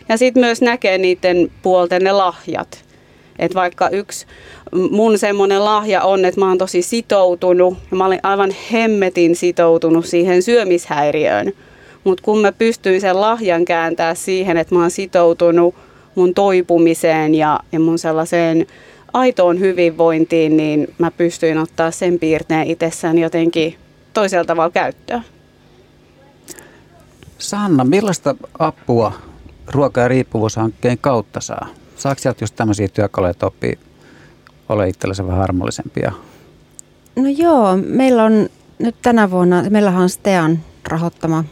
[0.09, 2.83] Ja sitten myös näkee niiden puolten ne lahjat.
[3.39, 4.25] Että vaikka yksi
[4.91, 10.05] mun semmoinen lahja on, että mä oon tosi sitoutunut ja mä olin aivan hemmetin sitoutunut
[10.05, 11.51] siihen syömishäiriöön.
[12.03, 15.75] Mutta kun mä pystyin sen lahjan kääntää siihen, että mä oon sitoutunut
[16.15, 18.67] mun toipumiseen ja, ja mun sellaiseen
[19.13, 23.75] aitoon hyvinvointiin, niin mä pystyin ottaa sen piirteen itsessään jotenkin
[24.13, 25.23] toisella tavalla käyttöön.
[27.37, 29.11] Sanna, millaista apua
[29.67, 31.67] ruoka- ja riippuvuushankkeen kautta saa?
[31.95, 33.77] Saako sieltä just tämmöisiä työkaluja, oppii
[34.73, 36.11] ole itsellensä vähän harmollisempia?
[37.15, 41.43] No joo, meillä on nyt tänä vuonna, meillä on STEAN rahoittama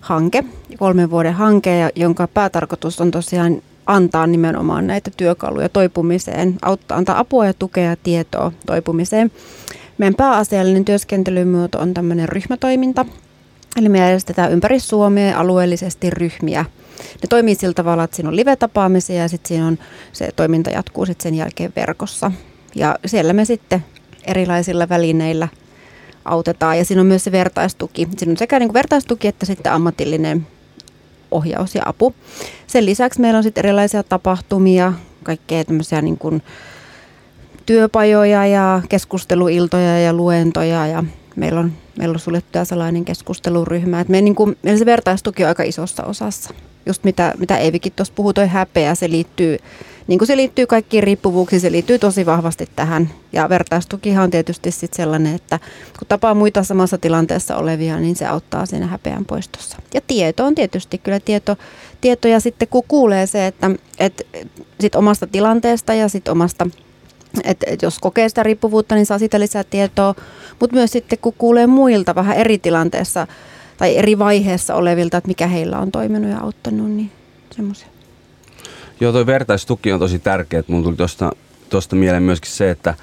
[0.00, 0.44] hanke,
[0.78, 7.46] kolmen vuoden hanke, jonka päätarkoitus on tosiaan antaa nimenomaan näitä työkaluja toipumiseen, auttaa, antaa apua
[7.46, 9.30] ja tukea ja tietoa toipumiseen.
[9.98, 13.06] Meidän pääasiallinen työskentelymuoto on tämmöinen ryhmätoiminta,
[13.76, 16.64] eli me järjestetään ympäri Suomea alueellisesti ryhmiä.
[16.98, 19.78] Ne toimii sillä tavalla, että siinä on live-tapaamisia ja sitten siinä on,
[20.12, 22.32] se toiminta jatkuu sitten sen jälkeen verkossa.
[22.74, 23.84] Ja siellä me sitten
[24.24, 25.48] erilaisilla välineillä
[26.24, 26.78] autetaan.
[26.78, 28.08] Ja siinä on myös se vertaistuki.
[28.16, 30.46] Siinä on sekä niin kuin vertaistuki että sitten ammatillinen
[31.30, 32.14] ohjaus ja apu.
[32.66, 36.42] Sen lisäksi meillä on sitten erilaisia tapahtumia, kaikkea tämmöisiä niin kuin
[37.66, 41.04] työpajoja ja keskusteluiltoja ja luentoja ja
[41.36, 44.00] meillä on, meillä on suljettu sellainen keskusteluryhmä.
[44.00, 46.54] Et me, niin kuin, meillä se vertaistuki on aika isossa osassa.
[46.88, 49.58] Just mitä, mitä Eivikin tuossa puhui, toi häpeä, se liittyy,
[50.06, 53.10] niin kuin se liittyy kaikkiin riippuvuuksiin, se liittyy tosi vahvasti tähän.
[53.32, 55.58] Ja vertaistukihan on tietysti sit sellainen, että
[55.98, 59.76] kun tapaa muita samassa tilanteessa olevia, niin se auttaa siinä häpeän poistossa.
[59.94, 61.56] Ja tieto on tietysti kyllä tieto,
[62.00, 64.24] tieto ja sitten kun kuulee se, että, että
[64.80, 66.66] sit omasta tilanteesta ja sit omasta
[67.44, 70.14] et, et jos kokee sitä riippuvuutta, niin saa siitä lisää tietoa,
[70.60, 73.26] mutta myös sitten kun kuulee muilta vähän eri tilanteessa
[73.78, 77.10] tai eri vaiheessa olevilta, että mikä heillä on toiminut ja auttanut, niin
[77.56, 77.88] semmoisia.
[79.00, 80.62] Joo, toi vertaistuki on tosi tärkeä.
[80.66, 81.32] Mun tuli tuosta
[81.68, 82.94] tuosta mieleen myöskin se, että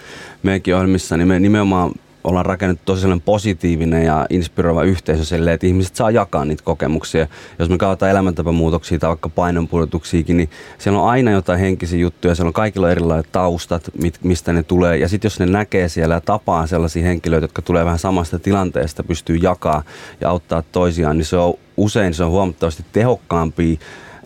[0.43, 1.91] meidänkin ohjelmissa niin me nimenomaan
[2.25, 7.27] ollaan rakennettu tosi sellainen positiivinen ja inspiroiva yhteisö silleen, että ihmiset saa jakaa niitä kokemuksia.
[7.59, 12.49] Jos me katsotaan elämäntapamuutoksia tai vaikka painonpudotuksiakin, niin siellä on aina jotain henkisiä juttuja, siellä
[12.49, 13.91] on kaikilla erilaiset taustat,
[14.23, 14.97] mistä ne tulee.
[14.97, 19.03] Ja sitten jos ne näkee siellä ja tapaa sellaisia henkilöitä, jotka tulee vähän samasta tilanteesta,
[19.03, 19.83] pystyy jakaa
[20.21, 23.79] ja auttaa toisiaan, niin se on usein se on huomattavasti tehokkaampi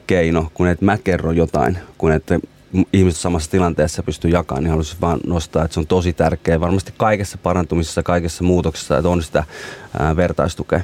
[0.07, 2.39] keino, kun et mä kerro jotain, kun että
[2.93, 6.93] ihmiset samassa tilanteessa pystyy jakamaan, niin haluaisin vaan nostaa, että se on tosi tärkeää varmasti
[6.97, 9.43] kaikessa parantumisessa, kaikessa muutoksessa, että on sitä
[9.99, 10.81] ää, vertaistukea.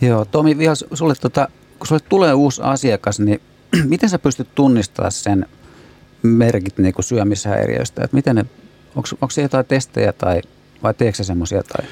[0.00, 1.48] Joo, Tomi, vielä sulle, tota,
[1.78, 3.40] kun sulle tulee uusi asiakas, niin
[3.88, 5.46] miten sä pystyt tunnistamaan sen
[6.22, 8.04] merkit niin syömishäiriöistä?
[8.04, 8.46] Että miten ne,
[8.96, 10.42] onko, onko jotain testejä tai
[10.82, 11.62] vai teekö sä semmoisia?
[11.62, 11.86] Tai?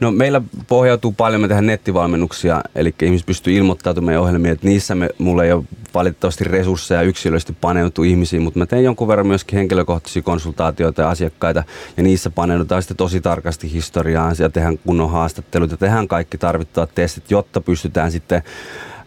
[0.00, 4.94] No meillä pohjautuu paljon, me tehdään nettivalmennuksia, eli ihmiset pystyy ilmoittautumaan meidän ohjelmiin, että niissä
[4.94, 9.58] me, mulla ei ole valitettavasti resursseja yksilöllisesti paneutua ihmisiin, mutta mä teen jonkun verran myöskin
[9.58, 11.64] henkilökohtaisia konsultaatioita ja asiakkaita,
[11.96, 16.94] ja niissä paneudutaan sitten tosi tarkasti historiaan, ja tehdään kunnon haastattelut, ja tehdään kaikki tarvittavat
[16.94, 18.42] testit, jotta pystytään sitten,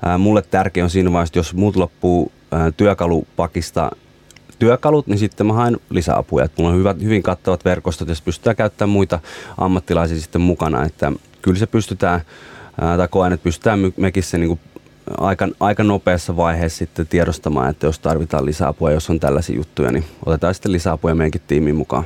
[0.06, 2.32] ää, mulle tärkeä on siinä vaiheessa, jos muut loppuu
[2.78, 3.92] työkalupakista
[4.62, 6.46] työkalut, niin sitten mä haen lisäapuja.
[6.46, 9.20] Että mulla on hyvät, hyvin kattavat verkostot, jos pystytään käyttämään muita
[9.58, 10.86] ammattilaisia sitten mukana.
[10.86, 12.22] Että kyllä se pystytään,
[12.82, 14.60] ää, tai koen, että pystytään mekin se niin kuin
[15.18, 20.06] aika, aika nopeassa vaiheessa sitten tiedostamaan, että jos tarvitaan lisäapua, jos on tällaisia juttuja, niin
[20.26, 22.04] otetaan sitten lisäapuja meidänkin tiimiin mukaan.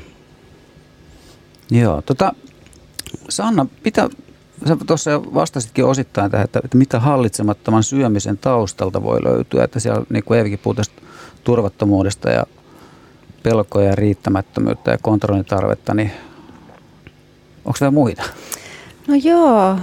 [1.72, 2.34] Joo, tota,
[3.30, 4.10] Sanna, mitä,
[4.68, 9.80] sä tuossa jo vastasitkin osittain tähän, että, että mitä hallitsemattoman syömisen taustalta voi löytyä, että
[9.80, 10.76] siellä niin kuin Eevikin puhuu
[11.45, 12.45] turvattomuudesta ja
[13.43, 16.12] pelkoja ja riittämättömyyttä ja kontrollitarvetta, niin
[17.65, 18.23] onko vielä muita?
[19.08, 19.79] No joo,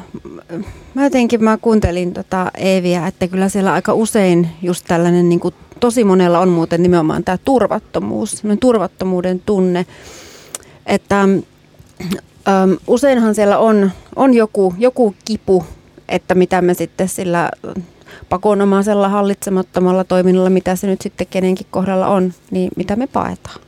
[0.95, 5.55] mä jotenkin mä kuuntelin tota Eeviä, että kyllä siellä aika usein just tällainen, niin kuin,
[5.81, 9.87] tosi monella on muuten nimenomaan tämä turvattomuus, turvattomuuden tunne,
[10.87, 11.43] että äm,
[12.87, 15.65] useinhan siellä on, on joku, joku kipu,
[16.09, 17.51] että mitä me sitten sillä
[18.29, 23.61] pakonomaisella hallitsemattomalla toiminnalla, mitä se nyt sitten kenenkin kohdalla on, niin mitä me paetaan.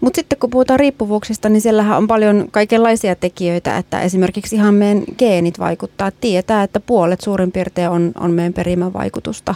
[0.00, 5.02] Mutta sitten kun puhutaan riippuvuuksista, niin siellähän on paljon kaikenlaisia tekijöitä, että esimerkiksi ihan meidän
[5.18, 6.10] geenit vaikuttaa.
[6.10, 9.54] Tietää, että puolet suurin piirtein on, on meidän perimän vaikutusta.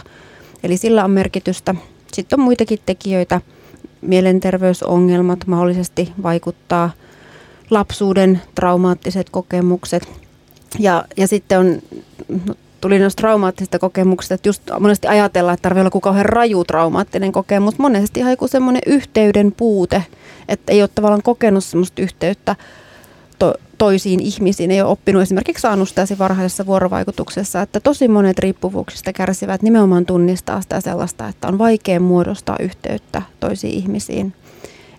[0.63, 1.75] Eli sillä on merkitystä.
[2.13, 3.41] Sitten on muitakin tekijöitä.
[4.01, 6.89] Mielenterveysongelmat mahdollisesti vaikuttaa.
[7.69, 10.09] Lapsuuden traumaattiset kokemukset.
[10.79, 11.81] Ja, ja sitten on
[12.47, 17.31] no, tuli noista traumaattisista kokemuksista, että just monesti ajatellaan, että tarvitsee olla kauhean raju traumaattinen
[17.31, 17.79] kokemus.
[17.79, 20.03] Monesti ihan joku semmoinen yhteyden puute,
[20.49, 22.55] että ei ole tavallaan kokenut semmoista yhteyttä
[23.39, 29.13] to- toisiin ihmisiin, ei ole oppinut esimerkiksi saanut sitä varhaisessa vuorovaikutuksessa, että tosi monet riippuvuuksista
[29.13, 34.33] kärsivät nimenomaan tunnistaa sitä sellaista, että on vaikea muodostaa yhteyttä toisiin ihmisiin.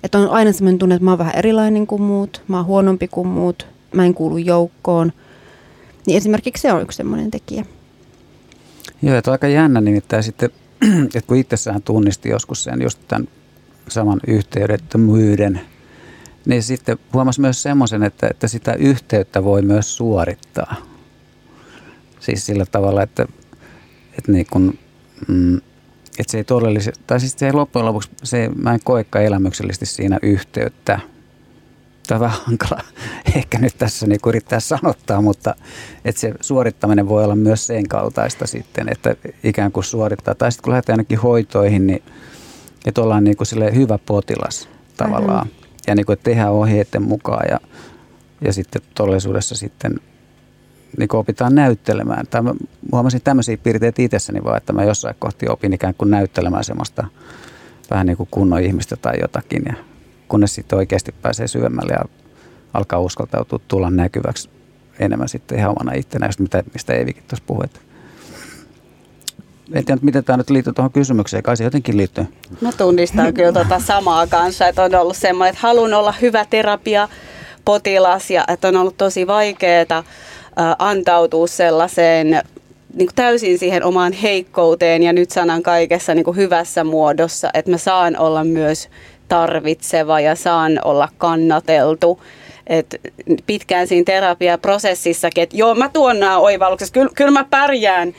[0.05, 3.09] Että on aina semmoinen tunne, että mä oon vähän erilainen kuin muut, mä oon huonompi
[3.09, 5.13] kuin muut, mä en kuulu joukkoon–
[6.07, 7.65] niin esimerkiksi se on yksi sellainen tekijä.
[9.03, 10.51] Joo, että aika jännä nimittäin sitten,
[11.15, 13.29] että kun itsessään tunnisti joskus sen just tämän
[13.89, 15.61] saman yhteydettömyyden,
[16.47, 20.77] niin sitten huomasi myös semmoisen, että, että sitä yhteyttä voi myös suorittaa.
[22.21, 23.27] Siis sillä tavalla, että,
[24.19, 24.79] että, niin kun,
[25.29, 25.57] mm,
[26.19, 29.87] että se ei todellisesti, tai siis se ei loppujen lopuksi, se, mä en koekaan elämyksellisesti
[29.87, 31.01] siinä yhteyttä–
[32.07, 32.81] Tämä on vähän hankala
[33.37, 35.55] ehkä nyt tässä niin yrittää sanottaa, mutta
[36.05, 40.35] että se suorittaminen voi olla myös sen kaltaista sitten, että ikään kuin suorittaa.
[40.35, 42.03] Tai sitten kun lähdetään ainakin hoitoihin, niin
[42.87, 45.47] että ollaan niin kuin hyvä potilas tavallaan.
[45.47, 45.63] Mm-hmm.
[45.87, 47.61] Ja niin kuin, että tehdään ohjeiden mukaan ja,
[48.41, 50.01] ja sitten todellisuudessa sitten
[50.99, 52.27] niin kuin opitaan näyttelemään.
[52.27, 52.55] Tai mä
[52.93, 57.07] huomasin tämmöisiä piirteitä itsessäni vaan, että mä jossain kohti opin ikään kuin näyttelemään semmoista
[57.91, 59.63] vähän niin kuin kunnon ihmistä tai jotakin.
[59.67, 59.75] Ja
[60.33, 62.05] kunnes sitten oikeasti pääsee syvemmälle ja
[62.75, 64.51] alkaa uskaltautua tulla näkyväksi
[64.99, 67.65] enemmän sitten ihan omana itsenään, mitä, mistä Eivikin tuossa puhui.
[69.73, 72.25] En tiedä, miten tämä nyt liittyy tuohon kysymykseen, kai se jotenkin liittyy.
[72.61, 77.09] Mä tunnistan kyllä tuota samaa kanssa, että on ollut semmoinen, että haluan olla hyvä terapia
[77.65, 80.05] potilas ja että on ollut tosi vaikeaa
[80.79, 82.27] antautua sellaiseen
[82.95, 87.71] niin kuin täysin siihen omaan heikkouteen ja nyt sanan kaikessa niin kuin hyvässä muodossa, että
[87.71, 88.89] mä saan olla myös
[89.33, 92.21] tarvitseva ja saan olla kannateltu.
[92.67, 93.01] Et
[93.47, 98.15] pitkään siinä terapiaprosessissakin, että joo, mä tuon nämä oivallukset, kyllä, kyllä mä pärjään.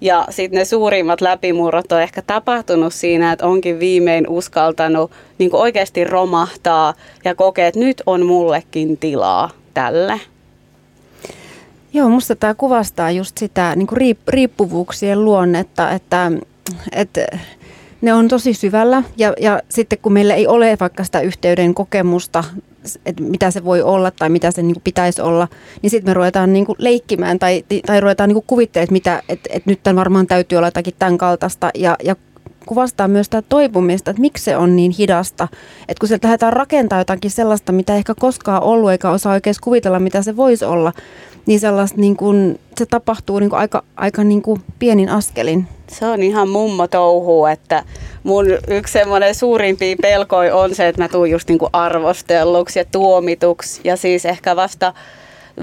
[0.00, 6.04] Ja sitten ne suurimmat läpimurrot on ehkä tapahtunut siinä, että onkin viimein uskaltanut niin oikeasti
[6.04, 6.94] romahtaa
[7.24, 10.20] ja kokea, että nyt on mullekin tilaa tälle.
[11.92, 16.32] Joo, musta tämä kuvastaa just sitä niin riippuvuuksien luonnetta, että,
[16.92, 17.26] että
[18.02, 22.44] ne on tosi syvällä ja, ja sitten kun meillä ei ole vaikka sitä yhteyden kokemusta,
[23.06, 25.48] että mitä se voi olla tai mitä se niin kuin pitäisi olla,
[25.82, 29.22] niin sitten me ruvetaan niin kuin leikkimään tai, tai ruvetaan niin kuin kuvittelemaan, että, mitä,
[29.28, 32.16] että, että nyt tämän varmaan täytyy olla jotakin tämän kaltaista ja, ja
[32.66, 35.48] kuvastaa myös sitä toipumista, että miksi se on niin hidasta.
[35.88, 39.98] Että kun sieltä lähdetään rakentamaan jotakin sellaista, mitä ehkä koskaan ollut eikä osaa oikein kuvitella,
[39.98, 40.92] mitä se voisi olla,
[41.46, 45.68] niin sellaista niin kuin, se tapahtuu niin kuin aika, aika niin kuin pienin askelin.
[45.88, 47.84] Se on ihan mummo touhu, että
[48.22, 52.84] mun yksi semmoinen suurimpia pelkoi on se, että mä tuun just niin kuin arvostelluksi ja
[52.84, 53.80] tuomituksi.
[53.84, 54.94] Ja siis ehkä vasta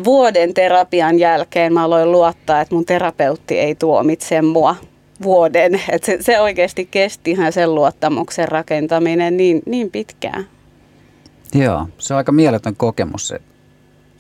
[0.06, 4.76] vuoden terapian jälkeen mä aloin luottaa, että mun terapeutti ei tuomitse mua
[5.22, 5.82] vuoden.
[5.90, 10.48] Että se, se oikeasti kesti ihan sen luottamuksen rakentaminen niin, niin pitkään.
[11.54, 13.42] Joo, se on aika mieletön kokemus se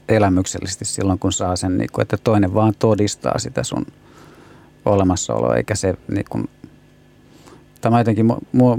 [0.09, 3.85] elämyksellisesti silloin, kun saa sen, niin kuin, että toinen vaan todistaa sitä sun
[4.85, 6.49] olemassaoloa, eikä se niin kuin,
[7.81, 8.25] tämä jotenkin,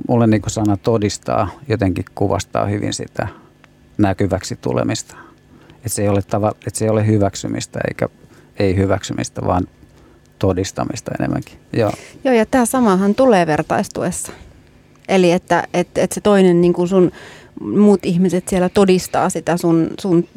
[0.08, 3.28] mulle niin kuin sana todistaa jotenkin kuvastaa hyvin sitä
[3.98, 5.16] näkyväksi tulemista.
[5.76, 8.08] Että se ei ole, tava, että se ei ole hyväksymistä eikä
[8.58, 9.66] ei hyväksymistä, vaan
[10.38, 11.58] todistamista enemmänkin.
[11.72, 11.92] Joo,
[12.24, 14.32] Joo ja tämä samahan tulee vertaistuessa.
[15.08, 17.10] Eli että, että, että se toinen niin kuin sun
[17.60, 20.28] muut ihmiset siellä todistaa sitä sun, sun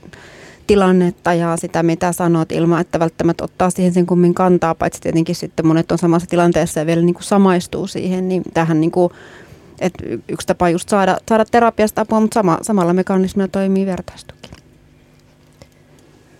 [0.67, 5.35] tilannetta ja sitä, mitä sanot, ilman että välttämättä ottaa siihen sen kummin kantaa, paitsi tietenkin
[5.35, 9.13] sitten monet on samassa tilanteessa ja vielä niin kuin samaistuu siihen, niin tähän niin kuin,
[9.79, 14.49] että yksi tapa just saada, saada terapiasta apua, mutta sama, samalla mekanismilla toimii vertaistuki.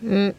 [0.01, 0.33] Mm,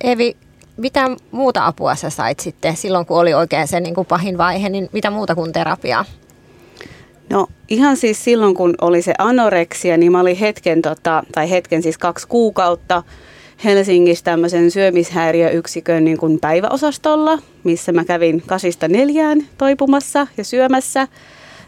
[0.00, 0.36] Evi,
[0.76, 4.68] mitä muuta apua sä sait sitten silloin, kun oli oikein se niin kuin pahin vaihe,
[4.68, 6.04] niin mitä muuta kuin terapiaa?
[7.30, 11.82] No ihan siis silloin, kun oli se anoreksia, niin mä olin hetken, tota, tai hetken
[11.82, 13.02] siis kaksi kuukautta
[13.64, 21.08] Helsingissä tämmöisen syömishäiriöyksikön niin kuin päiväosastolla, missä mä kävin kasista neljään toipumassa ja syömässä.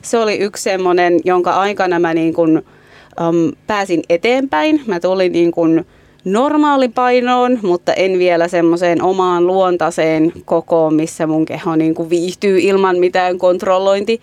[0.03, 4.83] Se oli yksi semmoinen, jonka aikana mä niin kuin, um, pääsin eteenpäin.
[4.87, 5.87] Mä tulin niin kuin
[6.25, 12.99] normaalipainoon, mutta en vielä semmoiseen omaan luontaiseen kokoon, missä mun keho niin kuin viihtyy ilman
[12.99, 14.21] mitään kontrollointi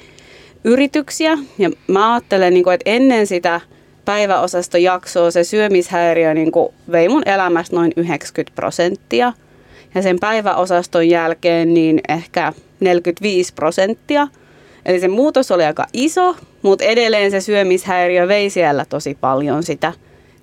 [0.63, 1.37] yrityksiä.
[1.57, 3.61] Ja mä ajattelen, niin kuin, että ennen sitä
[4.05, 9.33] päiväosastojaksoa se syömishäiriö niin kuin vei mun elämästä noin 90 prosenttia.
[9.95, 14.27] Ja sen päiväosaston jälkeen niin ehkä 45 prosenttia.
[14.85, 19.93] Eli se muutos oli aika iso, mutta edelleen se syömishäiriö vei siellä tosi paljon sitä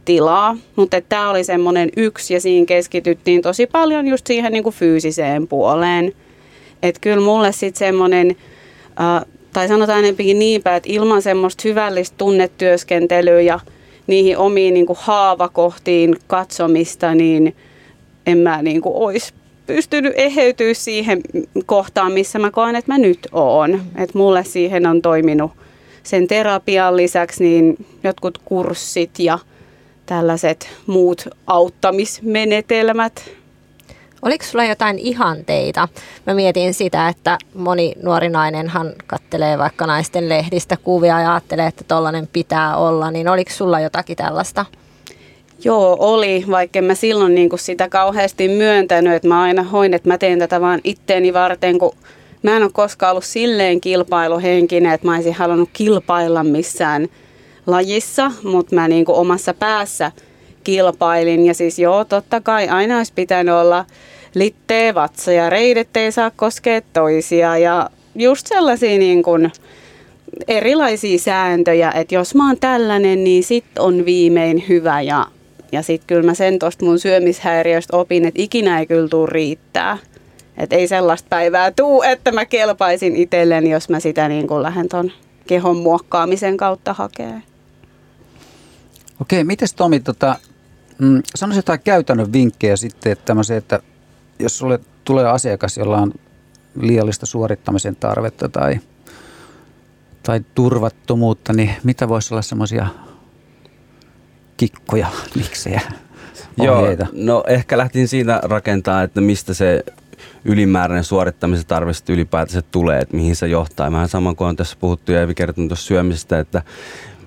[0.04, 0.56] tilaa.
[0.76, 5.48] Mutta tämä oli semmoinen yksi ja siinä keskityttiin tosi paljon just siihen niin kuin fyysiseen
[5.48, 6.12] puoleen.
[6.82, 8.36] Että kyllä mulle sitten semmoinen
[9.00, 13.60] äh, tai sanotaan enempikin niinpä, että ilman semmoista hyvällistä tunnetyöskentelyä ja
[14.06, 17.56] niihin omiin niin kuin haavakohtiin katsomista, niin
[18.26, 19.34] en mä niin kuin olisi
[19.66, 21.20] pystynyt eheytyä siihen
[21.66, 23.82] kohtaan, missä mä koen, että mä nyt oon.
[23.96, 25.50] Että mulle siihen on toiminut
[26.02, 29.38] sen terapian lisäksi niin jotkut kurssit ja
[30.06, 33.30] tällaiset muut auttamismenetelmät,
[34.22, 35.88] Oliko sulla jotain ihanteita?
[36.26, 41.84] Mä mietin sitä, että moni nuori nainenhan kattelee vaikka naisten lehdistä kuvia ja ajattelee, että
[41.88, 43.10] tollainen pitää olla.
[43.10, 44.66] Niin oliko sulla jotakin tällaista?
[45.64, 50.08] Joo, oli, vaikka mä silloin niin kuin sitä kauheasti myöntänyt, että mä aina hoin, että
[50.08, 51.96] mä teen tätä vaan itteeni varten, kun
[52.42, 57.08] mä en ole koskaan ollut silleen kilpailuhenkinen, että mä olisin halunnut kilpailla missään
[57.66, 60.12] lajissa, mutta mä niin kuin omassa päässä
[60.64, 61.46] kilpailin.
[61.46, 63.84] Ja siis joo, totta kai aina olisi pitänyt olla
[64.34, 69.52] littee vatsa ja reidet ei saa koskea toisia ja just sellaisia niin kuin
[70.48, 75.26] erilaisia sääntöjä, että jos mä oon tällainen, niin sit on viimein hyvä ja,
[75.72, 79.98] ja sit kyllä mä sen tosta mun syömishäiriöstä opin, että ikinä ei kyllä tuu riittää.
[80.56, 84.88] Että ei sellaista päivää tuu, että mä kelpaisin itselleni, jos mä sitä niin kuin lähden
[84.88, 85.10] ton
[85.46, 87.42] kehon muokkaamisen kautta hakee.
[89.20, 90.36] Okei, mites Tomi, tota,
[90.98, 93.80] mm, sanoisin jotain käytännön vinkkejä sitten, että että
[94.40, 96.12] jos sulle tulee asiakas, jolla on
[96.80, 98.80] liiallista suorittamisen tarvetta tai,
[100.22, 102.86] tai turvattomuutta, niin mitä voisi olla semmoisia
[104.56, 105.80] kikkoja, miksejä,
[106.58, 107.06] ohjeita?
[107.12, 109.84] Joo, no ehkä lähtin siitä rakentaa, että mistä se
[110.44, 113.92] ylimääräinen suorittamisen tarve ylipäätänsä tulee, että mihin se johtaa.
[113.92, 116.62] Vähän sama kuin on tässä puhuttu ja Evi kertonut tuossa syömisestä, että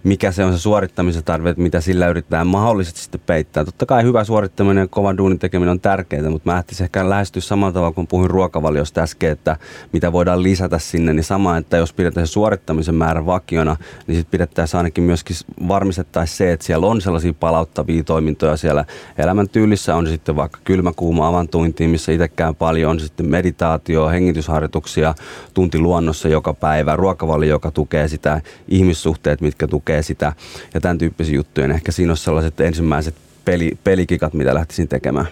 [0.04, 3.66] mikä se on se suorittamisen tarve, mitä sillä yritetään mahdollisesti sitten peittää.
[3.66, 7.42] Totta kai hyvä suorittaminen ja kovan duunin tekeminen on tärkeää, mutta mä lähtisin ehkä lähestyä
[7.42, 9.58] samalla tavalla, kun puhuin ruokavaliosta äsken, että
[9.92, 14.32] mitä voidaan lisätä sinne, niin sama, että jos pidetään se suorittamisen määrä vakiona, niin sitten
[14.32, 15.36] pidettäisiin ainakin myöskin
[15.68, 18.86] varmistettaisiin se, että siellä on sellaisia palauttavia toimintoja siellä
[19.18, 25.16] elämäntyylissä, on sitten vaikka kylmä, kuuma avantuinti, missä itsekään paljon, on sitten meditaatio, hengitysharjoituksia,
[25.54, 30.34] tunti luonnossa joka päivä, ruokavalio, joka tukee sitä, ihmissuhteet, mitkä tukee tekee sitä
[30.74, 31.68] ja tämän tyyppisiä juttuja.
[31.68, 35.28] Niin ehkä siinä on sellaiset ensimmäiset peli, pelikikat, mitä lähtisin tekemään.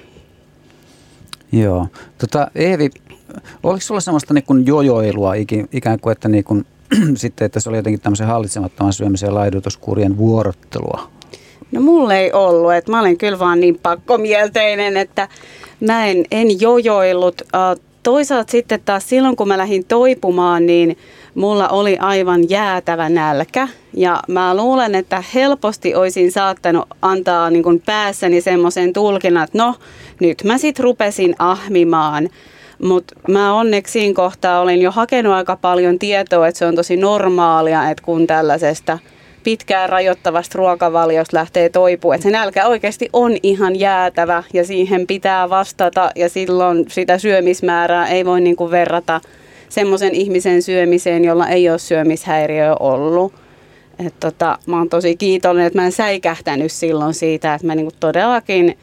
[1.51, 1.87] Joo.
[2.17, 2.89] Tota, Eevi,
[3.63, 5.33] oliko sulla semmoista niin jojoilua
[5.71, 6.65] ikään kuin, että, niin kuin,
[7.15, 11.09] sitten, että se oli jotenkin tämmöisen hallitsemattoman syömisen ja laidutuskurien vuorottelua?
[11.71, 15.27] No mulle ei ollut, että mä olin kyllä vaan niin pakkomielteinen, että
[15.79, 17.41] mä en, en jojoillut.
[18.03, 20.97] Toisaalta sitten taas silloin, kun mä lähdin toipumaan, niin
[21.35, 23.67] mulla oli aivan jäätävä nälkä.
[23.93, 29.75] Ja mä luulen, että helposti olisin saattanut antaa niin kuin päässäni semmoisen tulkinnan, että no,
[30.19, 32.29] nyt mä sitten rupesin ahmimaan.
[32.83, 36.97] Mutta mä onneksi siinä kohtaa olin jo hakenut aika paljon tietoa, että se on tosi
[36.97, 38.99] normaalia, että kun tällaisesta
[39.43, 42.15] pitkään rajoittavasta ruokavaliosta lähtee toipumaan.
[42.15, 48.07] Että se nälkä oikeasti on ihan jäätävä ja siihen pitää vastata ja silloin sitä syömismäärää
[48.07, 49.21] ei voi niin kuin verrata
[49.71, 53.33] semmoisen ihmisen syömiseen, jolla ei ole syömishäiriö ollut.
[53.99, 57.93] Et tota, mä oon tosi kiitollinen, että mä en säikähtänyt silloin siitä, että mä niinku
[57.99, 58.77] todellakin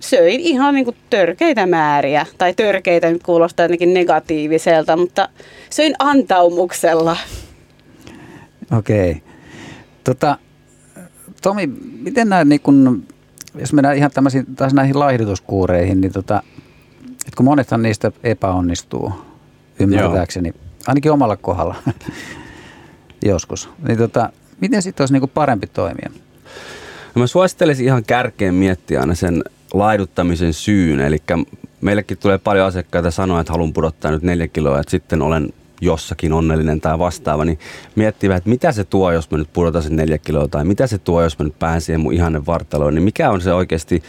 [0.00, 2.26] söin ihan niinku törkeitä määriä.
[2.38, 5.28] Tai törkeitä nyt kuulostaa jotenkin negatiiviselta, mutta
[5.70, 7.16] söin antaumuksella.
[8.78, 9.10] Okei.
[9.10, 9.22] Okay.
[10.04, 10.38] Tota,
[11.42, 11.66] Tomi,
[12.02, 13.06] miten näin, niin kun,
[13.58, 16.42] jos mennään ihan tämmöisiin, taas näihin laihdutuskuureihin, niin tota,
[17.36, 19.12] kun monethan niistä epäonnistuu,
[19.80, 20.64] ymmärtääkseni, Joo.
[20.86, 21.74] ainakin omalla kohdalla
[23.22, 26.10] joskus, niin tota, miten sitten olisi niin kuin parempi toimia?
[27.14, 31.00] No mä suosittelisin ihan kärkeen miettiä aina sen laiduttamisen syyn.
[31.00, 31.18] Eli
[31.80, 36.32] meillekin tulee paljon asiakkaita sanoa, että haluan pudottaa nyt neljä kiloa, että sitten olen jossakin
[36.32, 37.58] onnellinen tai vastaava, niin
[37.94, 40.98] miettivät, että mitä se tuo, jos mä nyt pudotan sen neljä kiloa, tai mitä se
[40.98, 44.02] tuo, jos mä nyt pääsen siihen mun ihanne vartaloon, niin mikä on se oikeasti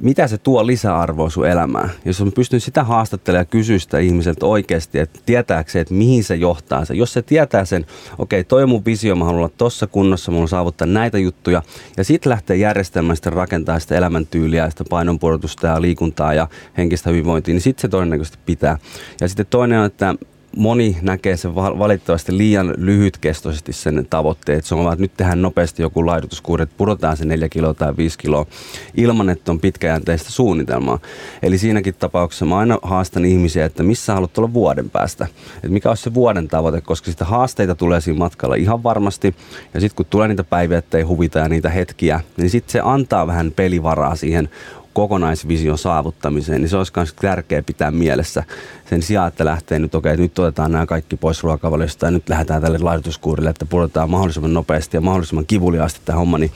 [0.00, 1.90] mitä se tuo lisäarvoa sun elämään.
[2.04, 6.24] Jos mä pystyn sitä haastattelemaan ja kysyä sitä ihmiseltä oikeasti, että tietääkö se, että mihin
[6.24, 6.94] se johtaa se.
[6.94, 7.86] Jos se tietää sen,
[8.18, 11.18] okei, okay, toi on mun visio, mä haluan olla tossa kunnossa, mä haluan saavuttaa näitä
[11.18, 11.62] juttuja.
[11.96, 17.62] Ja sitten lähtee järjestelmästä rakentaa sitä elämäntyyliä, sitä painonpudotusta ja liikuntaa ja henkistä hyvinvointia, niin
[17.62, 18.78] sitten se todennäköisesti pitää.
[19.20, 20.14] Ja sitten toinen on, että
[20.56, 25.42] moni näkee sen valitettavasti liian lyhytkestoisesti sen tavoitteen, että se on vaan, että nyt tehdään
[25.42, 28.46] nopeasti joku laidutuskuuri, että pudotaan se 4 kiloa tai 5 kiloa
[28.94, 30.98] ilman, että on pitkäjänteistä suunnitelmaa.
[31.42, 35.26] Eli siinäkin tapauksessa mä aina haastan ihmisiä, että missä haluat olla vuoden päästä.
[35.56, 39.34] Että mikä olisi se vuoden tavoite, koska sitä haasteita tulee siinä matkalla ihan varmasti.
[39.74, 43.26] Ja sitten kun tulee niitä päiviä, ettei huvita ja niitä hetkiä, niin sitten se antaa
[43.26, 44.48] vähän pelivaraa siihen
[44.96, 48.44] kokonaisvision saavuttamiseen, niin se olisi myös tärkeää pitää mielessä
[48.90, 52.28] sen sijaan, että lähtee nyt, okei, okay, nyt otetaan nämä kaikki pois ruokavaliosta ja nyt
[52.28, 56.50] lähdetään tälle laitotuskuurille, että pudotetaan mahdollisimman nopeasti ja mahdollisimman kivuliaasti tämä homma, niin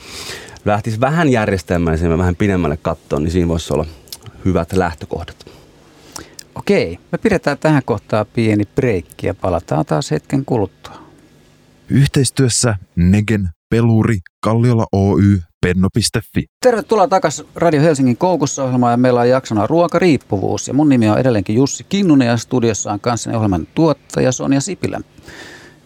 [0.65, 3.85] lähtisi vähän järjestelmällisemmin, vähän pidemmälle kattoon, niin siinä voisi olla
[4.45, 5.45] hyvät lähtökohdat.
[6.55, 10.95] Okei, me pidetään tähän kohtaan pieni breikki ja palataan taas hetken kuluttua.
[11.89, 16.45] Yhteistyössä Negen, Peluri, Kalliola Oy, penno.fi.
[16.61, 20.67] Tervetuloa takaisin Radio Helsingin koukussa ohjelmaan ja meillä on jaksona Ruokariippuvuus.
[20.67, 25.01] Ja mun nimi on edelleenkin Jussi Kinnunen ja studiossa on kanssani ohjelman tuottaja Sonja Sipilä.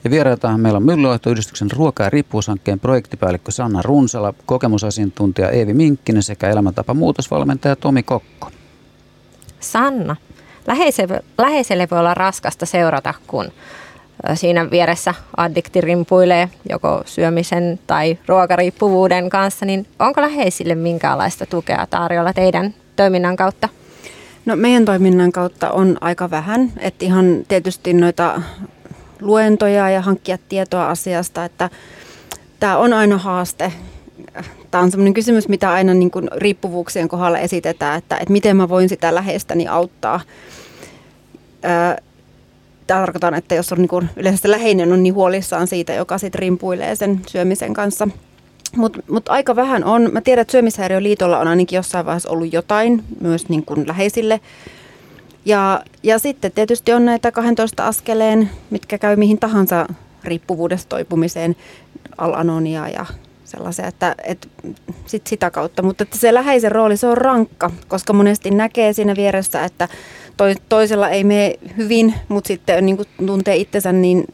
[0.03, 6.49] Ja vierailtaan meillä on Myllyhoitoyhdistyksen ruoka- ja riippuvuushankkeen projektipäällikkö Sanna Runsala, kokemusasiantuntija Eevi Minkkinen sekä
[6.49, 8.51] elämäntapa muutosvalmentaja Tomi Kokko.
[9.59, 10.15] Sanna,
[11.37, 13.51] läheiselle voi olla raskasta seurata, kun
[14.33, 22.33] siinä vieressä addikti rimpuilee joko syömisen tai ruokariippuvuuden kanssa, niin onko läheisille minkäänlaista tukea tarjolla
[22.33, 23.69] teidän toiminnan kautta?
[24.45, 28.41] No meidän toiminnan kautta on aika vähän, että ihan tietysti noita
[29.21, 31.69] luentoja ja hankkia tietoa asiasta, että
[32.59, 33.73] tämä on aina haaste.
[34.71, 38.69] Tämä on sellainen kysymys, mitä aina niin kuin riippuvuuksien kohdalla esitetään, että, että miten mä
[38.69, 40.19] voin sitä läheistäni auttaa
[42.87, 46.95] tarkoitan, että jos on niin kuin yleensä läheinen on niin huolissaan siitä, joka sitten rimpuilee
[46.95, 48.07] sen syömisen kanssa.
[48.75, 50.09] Mutta mut aika vähän on.
[50.11, 54.39] Mä tiedän, että Syömishäiriöliitolla on ainakin jossain vaiheessa ollut jotain myös niin kuin läheisille.
[55.45, 59.87] Ja, ja sitten tietysti on näitä 12 askeleen, mitkä käy mihin tahansa
[60.23, 61.55] riippuvuudesta toipumiseen,
[62.17, 63.05] alanonia ja
[63.43, 64.47] sellaisia, että, että
[65.05, 65.81] sit sitä kautta.
[65.81, 69.87] Mutta että se läheisen rooli, se on rankka, koska monesti näkee siinä vieressä, että
[70.69, 74.25] toisella ei mene hyvin, mutta sitten niin kuin tuntee itsensä niin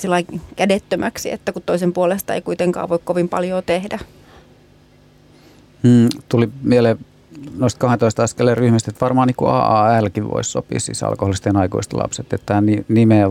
[0.56, 4.00] kädettömäksi, että kun toisen puolesta ei kuitenkaan voi kovin paljon tehdä.
[5.84, 6.98] Hmm, tuli mieleen
[7.58, 12.34] noista 12 askeleen ryhmistä, että varmaan niin AALkin voisi sopia, siis alkoholistien aikuisten lapset.
[12.34, 13.28] Että tämä nimeä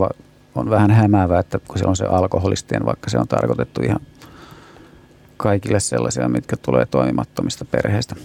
[0.54, 4.00] on vähän hämäävää, että kun se on se alkoholistien, vaikka se on tarkoitettu ihan
[5.36, 8.16] kaikille sellaisia, mitkä tulee toimimattomista perheistä.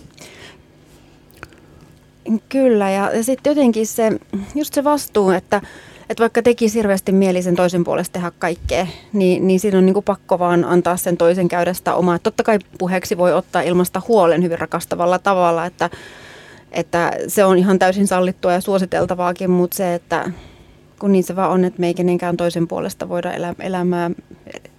[2.49, 4.11] Kyllä, ja, ja sitten jotenkin se,
[4.55, 5.61] just se vastuu, että,
[6.09, 9.93] että vaikka teki hirveästi mieli sen toisen puolesta tehdä kaikkea, niin, niin siinä on niin
[9.93, 12.19] kuin pakko vaan antaa sen toisen käydä sitä omaa.
[12.19, 15.89] Totta kai puheeksi voi ottaa ilmasta huolen hyvin rakastavalla tavalla, että,
[16.71, 20.32] että se on ihan täysin sallittua ja suositeltavaakin, mutta se, että
[20.99, 24.11] kun niin se vaan on, että me ei kenenkään toisen puolesta voida elä, elämää,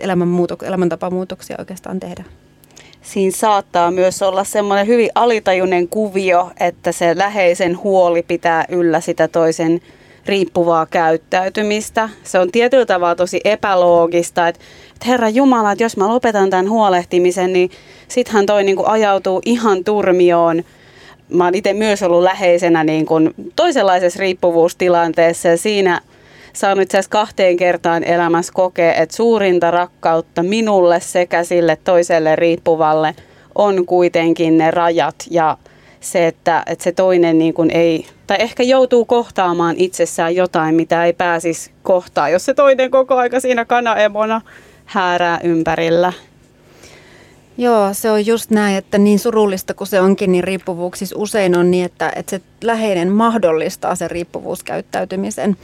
[0.00, 2.24] elämän muutok, elämäntapamuutoksia oikeastaan tehdä
[3.06, 9.28] siinä saattaa myös olla semmoinen hyvin alitajuinen kuvio, että se läheisen huoli pitää yllä sitä
[9.28, 9.80] toisen
[10.26, 12.08] riippuvaa käyttäytymistä.
[12.22, 14.60] Se on tietyllä tavalla tosi epäloogista, että,
[14.94, 17.70] että Herra Jumala, että jos mä lopetan tämän huolehtimisen, niin
[18.08, 20.64] sittenhän toi niin kuin ajautuu ihan turmioon.
[21.28, 26.00] Mä oon itse myös ollut läheisenä niin kuin toisenlaisessa riippuvuustilanteessa ja siinä–
[26.56, 33.14] saanut itse asiassa kahteen kertaan elämässä kokea, että suurinta rakkautta minulle sekä sille toiselle riippuvalle
[33.54, 35.56] on kuitenkin ne rajat ja
[36.00, 41.04] se, että, että se toinen niin kuin ei, tai ehkä joutuu kohtaamaan itsessään jotain, mitä
[41.04, 44.40] ei pääsisi kohtaa, jos se toinen koko aika siinä kanaemona
[44.84, 46.12] häärää ympärillä.
[47.58, 51.70] Joo, se on just näin, että niin surullista kuin se onkin, niin riippuvuuksissa usein on
[51.70, 55.56] niin, että, että se läheinen mahdollistaa sen riippuvuuskäyttäytymisen.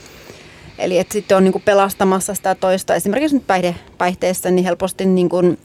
[0.82, 2.94] Eli että sitten on niin kuin pelastamassa sitä toista.
[2.94, 5.58] Esimerkiksi nyt päihde, päihteessä niin helposti niin kuin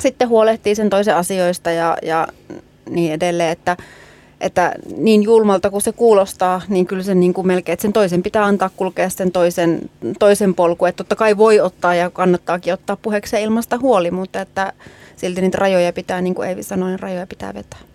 [0.00, 2.28] sitten huolehtii sen toisen asioista ja, ja
[2.90, 3.76] niin edelleen, että,
[4.40, 8.22] että niin julmalta kuin se kuulostaa, niin kyllä se niin kuin melkein, että sen toisen
[8.22, 10.84] pitää antaa kulkea sen toisen, toisen polku.
[10.84, 14.72] Että totta kai voi ottaa ja kannattaakin ottaa puheeksi ilmasta huoli, mutta että
[15.16, 17.89] silti niitä rajoja pitää, niin kuin Eivi sanoi, niin rajoja pitää vetää.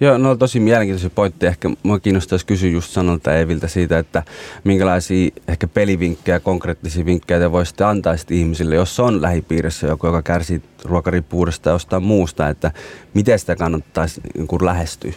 [0.00, 1.50] Joo, no tosi mielenkiintoisia pointteja.
[1.50, 4.22] Ehkä mua kiinnostaisi kysyä just sanolta Eviltä siitä, että
[4.64, 10.62] minkälaisia ehkä pelivinkkejä, konkreettisia vinkkejä te voisitte antaa ihmisille, jos on lähipiirissä joku, joka kärsii
[10.84, 12.72] ruokariippuvuudesta ja jostain muusta, että
[13.14, 15.12] miten sitä kannattaisi niin lähestyä?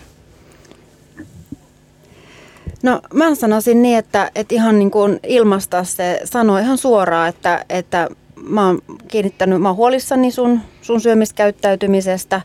[2.83, 7.65] No mä sanoisin niin, että, että ihan niin kuin ilmaista se sanoo ihan suoraan, että,
[7.69, 12.41] että mä oon kiinnittänyt, mä oon huolissani sun, sun syömiskäyttäytymisestä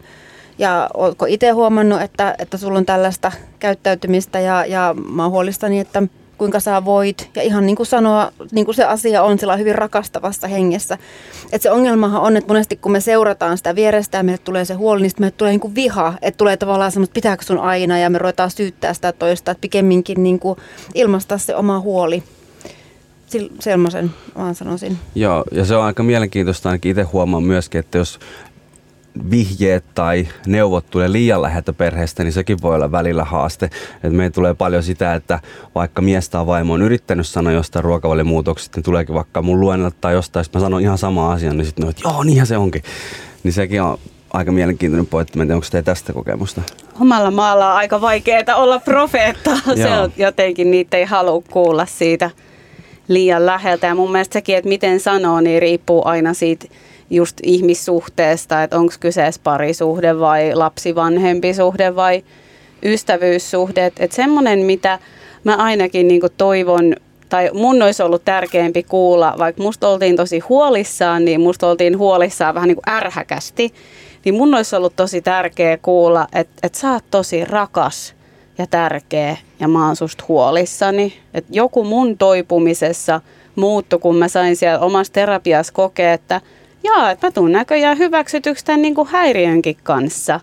[0.58, 5.80] ja ootko itse huomannut, että, että sulla on tällaista käyttäytymistä ja, ja mä oon huolissani,
[5.80, 6.02] että
[6.38, 7.30] kuinka sä voit.
[7.34, 10.98] Ja ihan niin kuin sanoa, niin kuin se asia on sillä hyvin rakastavassa hengessä.
[11.44, 14.74] Että se ongelmahan on, että monesti kun me seurataan sitä vierestä ja meille tulee se
[14.74, 16.14] huoli, niin meille tulee niin kuin viha.
[16.22, 19.50] Että tulee tavallaan semmoista, pitääkö sun aina ja me ruvetaan syyttää sitä toista.
[19.50, 20.58] Että pikemminkin niin kuin
[20.94, 22.22] ilmaistaa se oma huoli
[23.60, 24.98] semmoisen vaan sanoisin.
[25.14, 28.18] Joo, ja se on aika mielenkiintoista ainakin itse huomaan myöskin, että jos
[29.30, 33.70] vihjeet tai neuvot tulee liian läheltä perheestä, niin sekin voi olla välillä haaste.
[34.04, 35.40] Et meillä tulee paljon sitä, että
[35.74, 40.12] vaikka mies tai vaimo on yrittänyt sanoa jostain ruokavaliomuutoksesta, niin tuleekin vaikka mun luennelta tai
[40.12, 42.82] jostain, sitten mä sanon ihan sama asia, niin sitten että joo, niinhän se onkin.
[43.42, 43.98] Niin sekin on
[44.32, 45.40] aika mielenkiintoinen pointti.
[45.40, 46.62] Onko teillä tästä kokemusta?
[47.00, 49.56] Omalla maalla on aika vaikeaa olla profeetta.
[49.76, 52.30] se on jotenkin, niitä ei halua kuulla siitä
[53.08, 53.86] liian läheltä.
[53.86, 56.66] Ja mun mielestä sekin, että miten sanoo, niin riippuu aina siitä
[57.10, 62.24] just ihmissuhteesta, että onko kyseessä parisuhde vai lapsivanhempi suhde vai
[62.84, 63.86] ystävyyssuhde.
[63.86, 64.98] Että semmoinen, mitä
[65.44, 66.96] mä ainakin niin toivon,
[67.28, 72.54] tai mun olisi ollut tärkeämpi kuulla, vaikka musta oltiin tosi huolissaan, niin musta oltiin huolissaan
[72.54, 73.74] vähän niin kuin ärhäkästi,
[74.24, 78.14] niin mun olisi ollut tosi tärkeä kuulla, että, että sä oot tosi rakas
[78.58, 81.12] ja tärkeä ja mä oon susta huolissani.
[81.34, 83.20] Että joku mun toipumisessa
[83.56, 86.40] muuttui, kun mä sain siellä omassa terapiassa kokea, että
[86.86, 90.40] jaa, että mä tuun näköjään hyväksytyksi tämän niin kuin häiriönkin kanssa.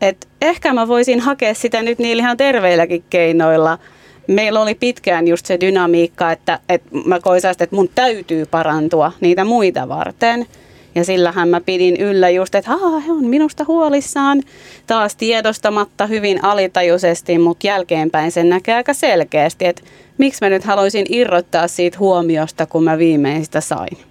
[0.00, 3.78] Et ehkä mä voisin hakea sitä nyt niillä ihan terveilläkin keinoilla.
[4.26, 9.44] Meillä oli pitkään just se dynamiikka, että, että mä koisin, että mun täytyy parantua niitä
[9.44, 10.46] muita varten–
[10.94, 14.42] ja sillähän mä pidin yllä just, että Haa, he on minusta huolissaan
[14.86, 19.82] taas tiedostamatta hyvin alitajuisesti, mutta jälkeenpäin sen näkee aika selkeästi, että
[20.18, 24.09] miksi mä nyt haluaisin irrottaa siitä huomiosta, kun mä viimein sitä sain.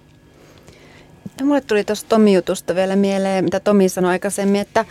[1.40, 4.84] Ja mulle tuli tuosta Tomi jutusta vielä mieleen, mitä Tomi sanoi aikaisemmin, että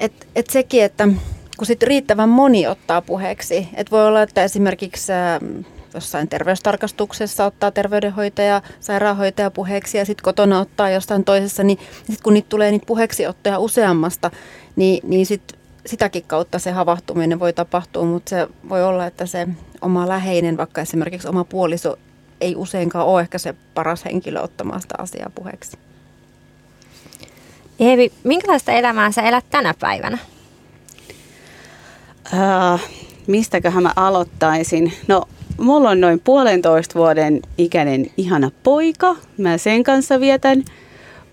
[0.00, 1.08] et, et sekin, että
[1.56, 5.12] kun sitten riittävän moni ottaa puheeksi, että voi olla, että esimerkiksi
[5.94, 12.34] jossain terveystarkastuksessa ottaa terveydenhoitaja, sairaanhoitaja puheeksi ja sitten kotona ottaa jostain toisessa, niin sitten kun
[12.34, 14.30] niitä tulee niitä puheeksiottoja useammasta,
[14.76, 15.52] niin, niin sit,
[15.86, 19.48] sitäkin kautta se havahtuminen voi tapahtua, mutta se voi olla, että se
[19.80, 21.98] oma läheinen, vaikka esimerkiksi oma puoliso,
[22.42, 25.78] ei useinkaan ole ehkä se paras henkilö ottamaan sitä asiaa puheeksi.
[27.80, 30.18] Eevi, minkälaista elämää sä elät tänä päivänä?
[32.32, 32.80] Uh,
[33.26, 34.92] mistäköhän mä aloittaisin?
[35.08, 35.22] No
[35.58, 39.16] mulla on noin puolentoista vuoden ikäinen ihana poika.
[39.38, 40.64] Mä sen kanssa vietän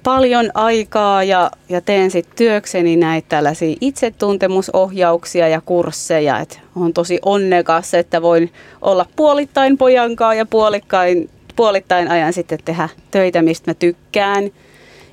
[0.04, 6.40] paljon aikaa ja, ja teen sitten työkseni näitä tällaisia itsetuntemusohjauksia ja kursseja.
[6.40, 12.90] Et on tosi onnekas, että voin olla puolittain pojankaan ja puolikkain, puolittain ajan sitten tehdä
[13.12, 14.52] töitä, mistä mä tykkään.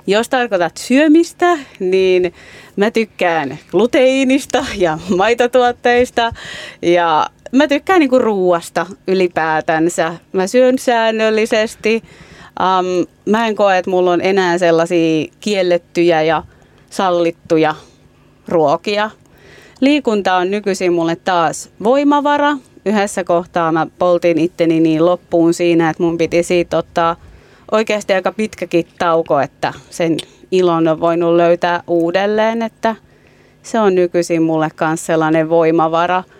[0.07, 2.33] Jos tarkoitat syömistä, niin
[2.75, 6.33] mä tykkään gluteiinista ja maitotuotteista
[6.81, 10.13] ja mä tykkään niinku ruuasta ylipäätänsä.
[10.33, 12.03] Mä syön säännöllisesti.
[12.59, 16.43] Um, mä en koe, että mulla on enää sellaisia kiellettyjä ja
[16.89, 17.75] sallittuja
[18.47, 19.09] ruokia.
[19.81, 22.57] Liikunta on nykyisin mulle taas voimavara.
[22.85, 27.15] Yhdessä kohtaa mä poltin itteni niin loppuun siinä, että mun piti siitä ottaa
[27.71, 30.17] oikeasti aika pitkäkin tauko, että sen
[30.51, 32.95] ilon on voinut löytää uudelleen, että
[33.63, 36.23] se on nykyisin mulle myös sellainen voimavara–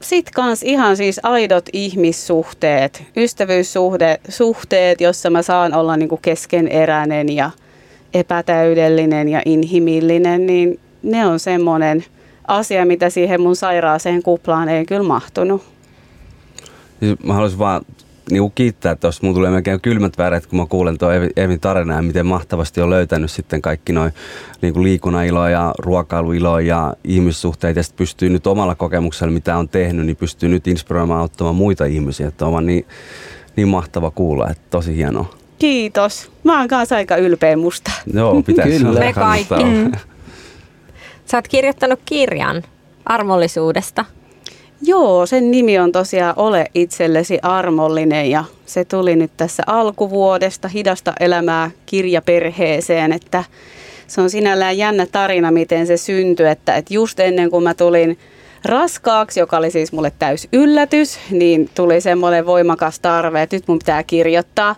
[0.00, 7.50] Sitten kans ihan siis aidot ihmissuhteet, ystävyyssuhteet, jossa mä saan olla niinku keskeneräinen ja
[8.14, 12.04] epätäydellinen ja inhimillinen, niin ne on semmoinen
[12.48, 15.62] asia, mitä siihen mun sairaaseen kuplaan ei kyllä mahtunut.
[17.00, 17.82] Siis mä haluaisin vaan
[18.30, 19.20] niin kiittää tuossa.
[19.22, 22.90] Mulla tulee melkein kylmät väreet, kun mä kuulen tuo Evin tarinaa ja miten mahtavasti on
[22.90, 24.12] löytänyt sitten kaikki noin
[24.62, 29.68] niin liikunnan ilo ja ruokailuilo ja ihmissuhteet ja sitten pystyy nyt omalla kokemuksella, mitä on
[29.68, 32.28] tehnyt, niin pystyy nyt inspiroimaan auttamaan muita ihmisiä.
[32.28, 32.86] Että on niin,
[33.56, 35.34] niin mahtava kuulla, että tosi hienoa.
[35.58, 36.30] Kiitos.
[36.44, 37.90] Mä oon kanssa aika ylpeä musta.
[38.14, 39.00] Joo, pitäisi Kyllä.
[39.00, 39.64] Me kaikki.
[39.64, 39.92] Mm.
[41.24, 42.62] Sä oot kirjoittanut kirjan
[43.06, 44.04] armollisuudesta.
[44.82, 51.12] Joo, sen nimi on tosiaan Ole itsellesi armollinen ja se tuli nyt tässä alkuvuodesta Hidasta
[51.20, 53.44] elämää kirjaperheeseen, että
[54.06, 58.18] se on sinällään jännä tarina, miten se syntyi, että, että just ennen kuin mä tulin
[58.64, 63.78] raskaaksi, joka oli siis mulle täys yllätys, niin tuli semmoinen voimakas tarve, että nyt mun
[63.78, 64.76] pitää kirjoittaa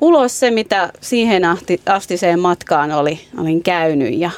[0.00, 1.42] ulos se, mitä siihen
[1.86, 4.30] astiseen matkaan oli, olin käynyt ja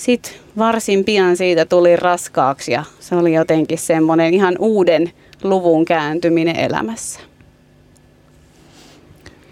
[0.00, 6.56] sitten varsin pian siitä tuli raskaaksi ja se oli jotenkin semmoinen ihan uuden luvun kääntyminen
[6.56, 7.20] elämässä.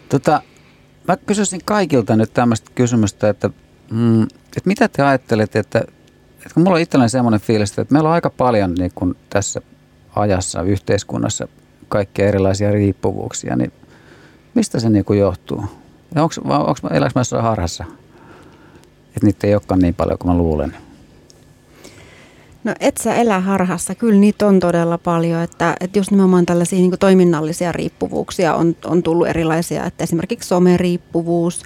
[0.08, 0.42] Tota,
[1.08, 3.50] mä kysyisin kaikilta nyt tämmöistä kysymystä, että,
[3.90, 8.08] mm, että mitä te ajattelette, että, että kun mulla on itselläni semmoinen fiilis, että meillä
[8.08, 9.60] on aika paljon niin kun tässä
[10.16, 11.48] ajassa yhteiskunnassa
[11.88, 13.72] kaikkia erilaisia riippuvuuksia, niin
[14.54, 15.64] mistä se niin johtuu?
[16.14, 16.34] Ja onko,
[16.82, 17.84] mä harhassa?
[19.18, 20.74] Että niitä ei olekaan niin paljon kuin mä luulen.
[22.64, 26.78] No et sä elä harhassa, kyllä niitä on todella paljon, että, että just nimenomaan tällaisia
[26.78, 31.62] niin toiminnallisia riippuvuuksia on, on tullut erilaisia, että esimerkiksi someriippuvuus,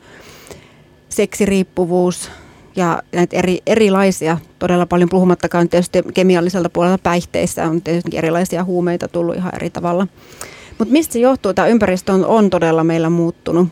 [1.08, 2.30] seksiriippuvuus
[2.76, 9.08] ja näitä eri, erilaisia, todella paljon puhumattakaan tietysti kemialliselta puolella päihteissä on tietysti erilaisia huumeita
[9.08, 10.06] tullut ihan eri tavalla.
[10.78, 11.54] Mutta mistä se johtuu?
[11.54, 13.68] Tämä ympäristö on, on todella meillä muuttunut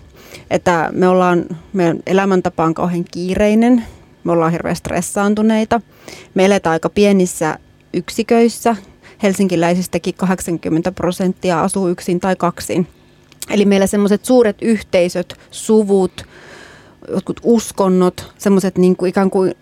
[0.50, 3.84] että me ollaan, meidän elämäntapa on kauhean kiireinen,
[4.24, 5.80] me ollaan hirveän stressaantuneita,
[6.34, 7.58] me eletään aika pienissä
[7.94, 8.76] yksiköissä,
[9.22, 12.86] helsinkiläisistäkin 80 prosenttia asuu yksin tai kaksin.
[13.50, 16.26] Eli meillä semmoiset suuret yhteisöt, suvut,
[17.08, 19.54] jotkut uskonnot, semmoiset niin kuin ikään kuin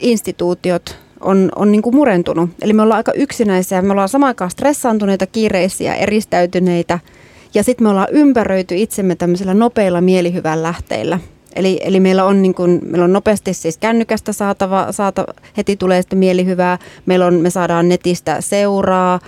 [0.00, 2.50] instituutiot on, on niin kuin murentunut.
[2.62, 6.98] Eli me ollaan aika yksinäisiä, me ollaan samaan aikaan stressaantuneita, kiireisiä, eristäytyneitä–
[7.54, 11.18] ja sitten me ollaan ympäröity itsemme tämmöisillä nopeilla mielihyvän lähteillä.
[11.56, 15.26] Eli, eli meillä, on niin kun, meillä on nopeasti siis kännykästä saatava, saatava,
[15.56, 16.78] heti tulee sitten mielihyvää.
[17.06, 19.20] Meillä on, me saadaan netistä seuraa,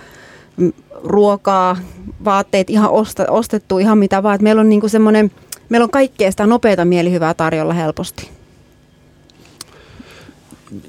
[1.03, 1.77] ruokaa,
[2.25, 4.35] vaatteet ihan osta, ostettu, ihan mitä vaan.
[4.35, 5.31] Et meillä on niin semmoinen,
[5.69, 8.29] meillä on kaikkea sitä nopeata mielihyvää tarjolla helposti.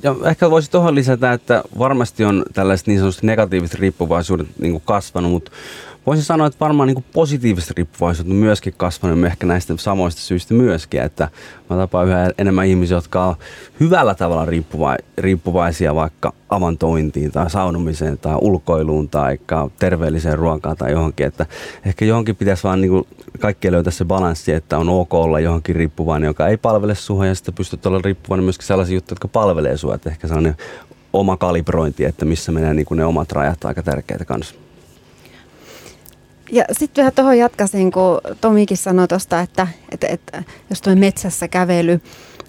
[0.02, 5.32] Ja ehkä voisi tuohon lisätä, että varmasti on tällaiset niin sanotusti negatiiviset riippuvaisuudet niin kasvanut,
[5.32, 5.50] mutta
[6.06, 11.02] voisin sanoa, että varmaan niin positiiviset riippuvaisuudet on myöskin kasvanut ehkä näistä samoista syistä myöskin,
[11.02, 11.28] että
[11.70, 13.36] mä tapaan yhä enemmän ihmisiä, jotka on
[13.80, 19.38] hyvällä tavalla riippuva- riippuvaisia vaikka avantointiin tai saunomiseen tai ulkoiluun tai
[19.78, 21.46] terveelliseen ruokaan tai johonkin, että
[21.86, 23.06] ehkä johonkin pitäisi vaan niin
[23.40, 27.34] kaikkien löytää se balanssi, että on ok olla johonkin riippuvainen, joka ei palvele sua ja
[27.34, 30.56] sitten pystyt olla riippuvainen myöskin sellaisia juttuja, jotka palvelee sua, että ehkä sellainen
[31.12, 34.63] oma kalibrointi, että missä menee niin ne omat rajat aika tärkeitä kanssa.
[36.52, 41.48] Ja sitten vähän tuohon jatkasin, kun Tomikin sanoi tuosta, että, että, että jos tuo metsässä
[41.48, 42.00] kävely,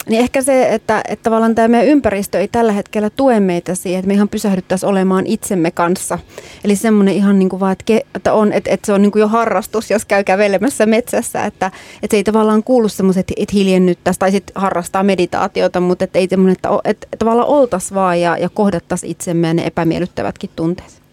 [0.10, 4.00] niin ehkä se, että, että tavallaan tämä meidän ympäristö ei tällä hetkellä tue meitä siihen,
[4.00, 6.20] että me ihan pysähdyttäisiin olemaan itsemme kanssa.
[6.64, 9.22] Eli semmoinen ihan niin kuin vaan, että, että, on, että, että se on niin kuin
[9.22, 11.72] jo harrastus, jos käy kävelemässä metsässä, että,
[12.04, 16.28] että se ei tavallaan kuulu semmoiset, että hiljennyttäisiin tai sitten harrastaa meditaatiota, mutta että ei
[16.28, 21.05] semmoinen, että, että, että tavallaan oltaisiin vaan ja, ja kohdattaisiin itsemme ja ne epämiellyttävätkin tunteet.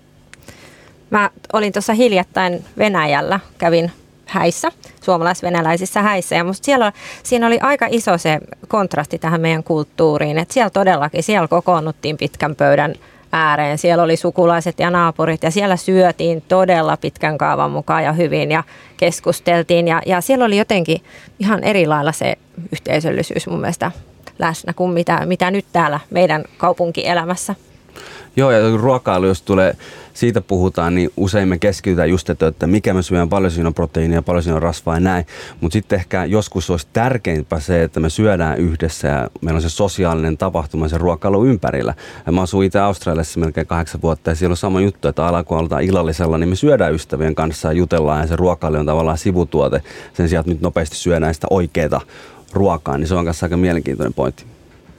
[1.12, 3.92] Mä olin tuossa hiljattain Venäjällä, kävin
[4.26, 4.72] häissä,
[5.04, 6.34] suomalais-venäläisissä häissä.
[6.34, 6.92] Ja musta siellä,
[7.22, 8.38] siinä oli aika iso se
[8.68, 10.38] kontrasti tähän meidän kulttuuriin.
[10.38, 12.94] Että siellä todellakin, siellä kokoonnuttiin pitkän pöydän
[13.32, 13.78] ääreen.
[13.78, 18.64] Siellä oli sukulaiset ja naapurit ja siellä syötiin todella pitkän kaavan mukaan ja hyvin ja
[18.96, 19.88] keskusteltiin.
[19.88, 21.02] Ja, ja siellä oli jotenkin
[21.38, 22.36] ihan eri lailla se
[22.72, 23.92] yhteisöllisyys mun mielestä
[24.38, 27.54] läsnä kuin mitä, mitä nyt täällä meidän kaupunkielämässä.
[28.37, 29.76] Joo, ja ruokailu, jos tulee,
[30.14, 33.74] siitä puhutaan, niin usein me keskitytään just, että, että mikä me syömme, paljon siinä on
[33.74, 35.26] proteiinia, paljon siinä on rasvaa ja näin.
[35.61, 39.68] Mutta sitten ehkä joskus olisi tärkeintä se, että me syödään yhdessä ja meillä on se
[39.68, 41.95] sosiaalinen tapahtuma se ruokailu ympärillä.
[42.26, 45.45] Ja mä asuin itse Australiassa melkein kahdeksan vuotta ja siellä on sama juttu, että ala
[45.45, 49.18] kun aletaan illallisella, niin me syödään ystävien kanssa ja jutellaan ja se ruokailu on tavallaan
[49.18, 49.83] sivutuote.
[50.14, 52.01] Sen sijaan, että nyt nopeasti syödään sitä oikeaa
[52.53, 54.45] ruokaa, niin se on kanssa aika mielenkiintoinen pointti.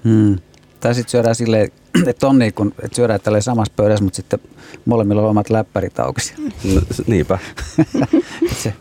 [0.04, 0.38] Hmm.
[0.80, 1.72] Tai sitten syödään silleen
[2.08, 4.40] että on niin kuin, että syödään tälleen samassa pöydässä, mutta sitten
[4.86, 6.22] molemmilla on omat läppärit auki.
[6.74, 7.40] No, niinpä.
[8.64, 8.74] se,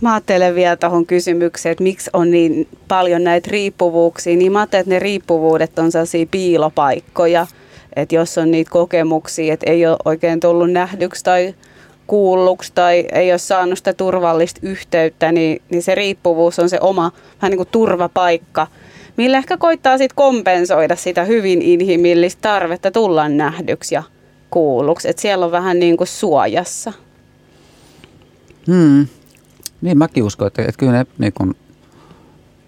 [0.00, 4.80] Mä ajattelen vielä tuohon kysymykseen, että miksi on niin paljon näitä riippuvuuksia, niin mä ajattelen,
[4.80, 7.46] että ne riippuvuudet on sellaisia piilopaikkoja,
[7.96, 11.54] että jos on niitä kokemuksia, että ei ole oikein tullut nähdyksi tai
[12.06, 17.12] kuulluksi tai ei ole saanut sitä turvallista yhteyttä, niin, niin se riippuvuus on se oma
[17.42, 18.66] vähän niin kuin turvapaikka,
[19.20, 24.02] millä ehkä koittaa sitten kompensoida sitä hyvin inhimillistä tarvetta tulla nähdyksi ja
[24.50, 25.08] kuulluksi.
[25.08, 26.92] Että siellä on vähän niin kuin suojassa.
[28.66, 29.06] hmm.
[29.80, 31.54] Niin mäkin uskon, että, että kyllä ne, niin kun,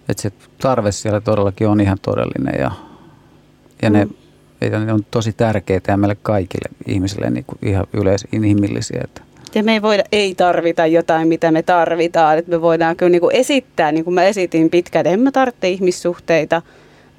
[0.09, 2.71] että se tarve siellä todellakin on ihan todellinen ja,
[3.83, 4.87] ja ne, mm.
[4.87, 9.01] ne on tosi tärkeitä ja meille kaikille ihmisille niin kuin ihan yleisinhimillisiä.
[9.05, 9.23] Että.
[9.55, 12.39] Ja me ei voida ei tarvita jotain, mitä me tarvitaan.
[12.39, 15.31] Että me voidaan kyllä niin kuin esittää, niin kuin mä esitin pitkään, että en mä
[15.31, 16.63] tarvitse ihmissuhteita,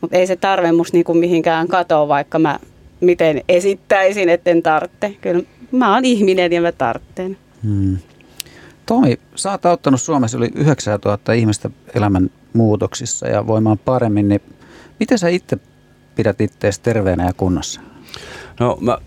[0.01, 2.59] mutta ei se tarve musta niin kuin mihinkään katoa, vaikka mä
[3.01, 5.15] miten esittäisin, etten tarvitse.
[5.21, 7.37] Kyllä mä oon ihminen ja mä tarvitsen.
[7.63, 7.97] Hmm.
[8.85, 14.41] Tomi, sä oot auttanut Suomessa yli 9000 ihmistä elämän muutoksissa ja voimaan paremmin, niin
[14.99, 15.57] miten sä itse
[16.15, 17.81] pidät itseäsi terveenä ja kunnossa?
[18.59, 18.97] No mä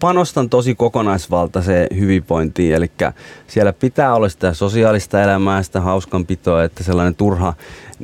[0.00, 2.90] panostan tosi kokonaisvaltaiseen hyvinvointiin, eli
[3.46, 7.54] siellä pitää olla sitä sosiaalista elämää, sitä hauskanpitoa, että sellainen turha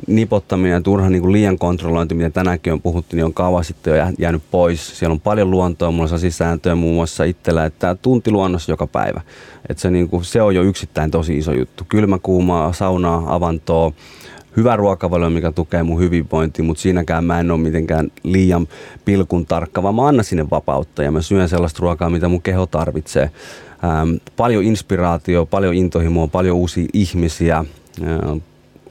[0.07, 3.97] nipottaminen ja turha niin kuin liian kontrollointi, mitä tänäänkin on puhuttu, niin on kauan sitten
[3.97, 4.99] jo jäänyt pois.
[4.99, 9.21] Siellä on paljon luontoa, mulla on sääntöjä muun muassa itsellä, että tunti luonnossa joka päivä.
[9.69, 11.85] Että se, niin kuin, se on jo yksittäin tosi iso juttu.
[11.89, 13.91] Kylmä, kuumaa, saunaa, avantoa,
[14.57, 18.67] hyvä ruokavalio, mikä tukee mun hyvinvointia, mutta siinäkään mä en ole mitenkään liian
[19.05, 22.65] pilkun tarkka, vaan mä annan sinne vapautta ja mä syön sellaista ruokaa, mitä mun keho
[22.65, 23.31] tarvitsee.
[23.83, 28.41] Ähm, paljon inspiraatio, paljon intohimoa, paljon uusia ihmisiä, äh,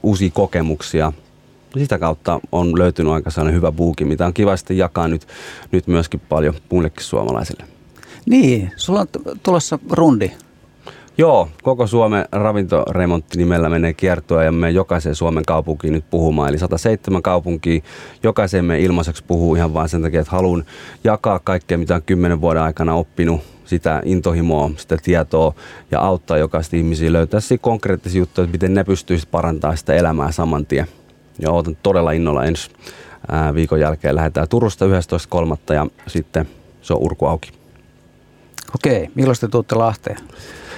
[0.03, 1.13] uusia kokemuksia.
[1.77, 5.27] Sitä kautta on löytynyt aika sellainen hyvä buuki, mitä on kiva sitten jakaa nyt,
[5.71, 7.63] nyt myöskin paljon muillekin suomalaisille.
[8.25, 9.07] Niin, sulla on
[9.43, 10.31] tulossa rundi
[11.17, 16.49] Joo, koko Suomen ravintoremontti nimellä menee kiertoa ja me jokaiseen Suomen kaupunkiin nyt puhumaan.
[16.49, 17.81] Eli 107 kaupunkia,
[18.23, 20.65] jokaiseen me ilmaiseksi puhuu ihan vain sen takia, että haluan
[21.03, 25.53] jakaa kaikkea, mitä on kymmenen vuoden aikana oppinut, sitä intohimoa, sitä tietoa
[25.91, 30.65] ja auttaa jokaista ihmisiä löytää konkreettisia juttuja, että miten ne pystyisivät parantamaan sitä elämää saman
[30.65, 30.87] tien.
[31.39, 32.69] Ja odotan todella innolla ensi
[33.53, 34.15] viikon jälkeen.
[34.15, 35.73] Lähdetään Turusta 11.3.
[35.73, 36.47] ja sitten
[36.81, 37.51] se on urku auki.
[38.75, 40.17] Okei, milloin te tuutte Lahteen?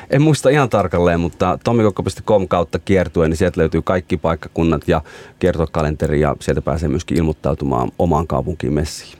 [0.10, 5.01] En muista ihan tarkalleen, mutta tomikokko.com kautta kiertuen, niin sieltä löytyy kaikki paikkakunnat ja
[5.39, 9.18] kiertokalenteri ja sieltä pääsee myöskin ilmoittautumaan omaan kaupunkiin messiin.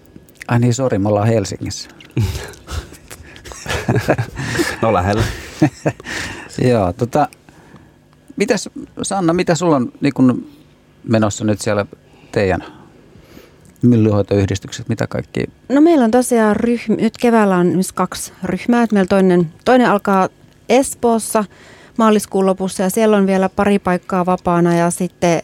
[0.48, 1.90] Ai niin, sori, me ollaan Helsingissä.
[4.82, 5.24] no lähellä.
[6.70, 7.28] Joo, tota,
[8.36, 8.70] mitäs
[9.02, 10.48] Sanna, mitä sulla on niin kun
[11.04, 11.86] menossa nyt siellä
[12.32, 12.64] teidän
[13.82, 15.44] myllyhoitoyhdistykset, mitä kaikki?
[15.70, 18.88] No meillä on tosiaan ryhmä, nyt keväällä on kaksi ryhmää.
[18.92, 20.30] Meillä toinen, toinen alkaa
[20.70, 21.46] Espoossa
[21.98, 25.42] maaliskuun lopussa ja siellä on vielä pari paikkaa vapaana ja sitten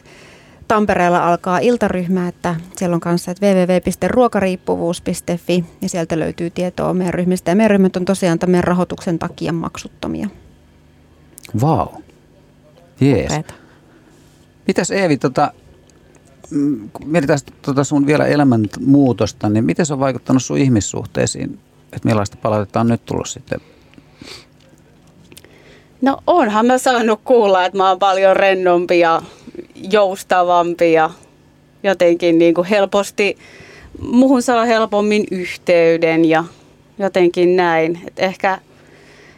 [0.68, 7.50] Tampereella alkaa iltaryhmä, että siellä on kanssa että www.ruokariippuvuus.fi ja sieltä löytyy tietoa meidän ryhmistä.
[7.50, 10.28] Ja meidän ryhmät on tosiaan tämän rahoituksen takia maksuttomia.
[11.60, 11.86] Vau.
[11.86, 12.02] Wow.
[13.00, 13.32] Jees.
[14.66, 15.52] Mitäs Eevi, tota,
[16.50, 21.58] mm, kun mietitään tota sun vielä elämänmuutosta, niin miten se on vaikuttanut sun ihmissuhteisiin?
[21.92, 23.60] Että millaista palautetta on nyt tullut sitten
[26.04, 29.22] No onhan mä saanut kuulla, että mä oon paljon rennompi ja
[29.90, 31.10] joustavampi ja
[31.82, 33.36] jotenkin niin kuin helposti,
[34.00, 36.44] muhun saa helpommin yhteyden ja
[36.98, 38.00] jotenkin näin.
[38.08, 38.58] Et ehkä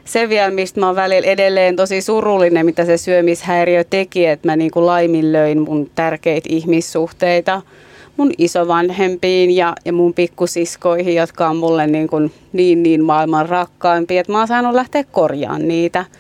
[0.05, 4.57] se vielä, mistä mä oon välillä edelleen tosi surullinen, mitä se syömishäiriö teki, että mä
[4.57, 7.63] niin kuin laiminlöin mun tärkeitä ihmissuhteita
[8.17, 14.21] mun isovanhempiin ja, ja mun pikkusiskoihin, jotka on mulle niin, kuin niin, niin maailman rakkaimpia,
[14.21, 16.05] että mä oon saanut lähteä korjaamaan niitä–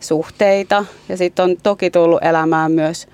[0.00, 0.84] suhteita.
[1.08, 3.08] Ja sitten on toki tullut elämään myös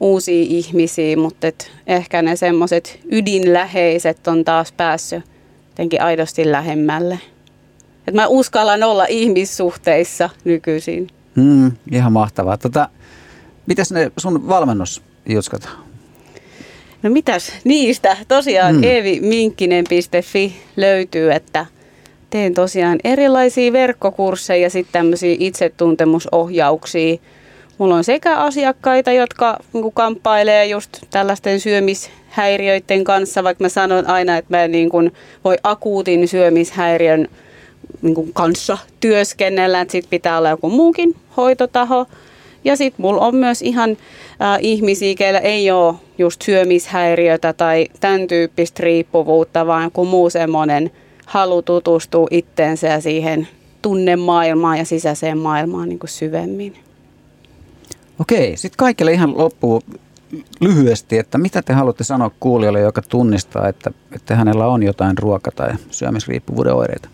[0.00, 5.22] uusia ihmisiä, mutta et ehkä ne semmoiset ydinläheiset on taas päässyt
[5.68, 7.18] jotenkin aidosti lähemmälle.
[8.08, 11.08] Et mä uskallan olla ihmissuhteissa nykyisin.
[11.34, 12.58] Mm, ihan mahtavaa.
[12.58, 12.88] Tota,
[13.66, 15.68] mitäs ne sun valmennusjutskat?
[17.02, 18.16] No mitäs niistä?
[18.28, 18.84] Tosiaan mm.
[18.84, 21.66] eeviminkkinen.fi löytyy, että–
[22.32, 27.16] teen tosiaan erilaisia verkkokursseja ja sitten tämmöisiä itsetuntemusohjauksia.
[27.78, 34.36] Mulla on sekä asiakkaita, jotka niin kamppailee just tällaisten syömishäiriöiden kanssa, vaikka mä sanon aina,
[34.36, 35.12] että mä en niin kuin
[35.44, 37.28] voi akuutin syömishäiriön
[38.02, 42.06] niin kuin kanssa työskennellä, että sit pitää olla joku muukin hoitotaho.
[42.64, 48.26] Ja sitten mulla on myös ihan äh, ihmisiä, keillä ei ole just syömishäiriötä tai tämän
[48.26, 50.90] tyyppistä riippuvuutta, vaan joku muu semmoinen
[51.26, 53.48] halu tutustua itteensä ja siihen
[53.82, 56.74] tunnemaailmaan ja sisäiseen maailmaan niin kuin syvemmin.
[58.18, 59.82] Okei, sitten kaikille ihan loppuu
[60.60, 65.52] lyhyesti, että mitä te haluatte sanoa kuulijalle, joka tunnistaa, että, että hänellä on jotain ruoka-
[65.56, 67.08] tai syömisriippuvuuden oireita?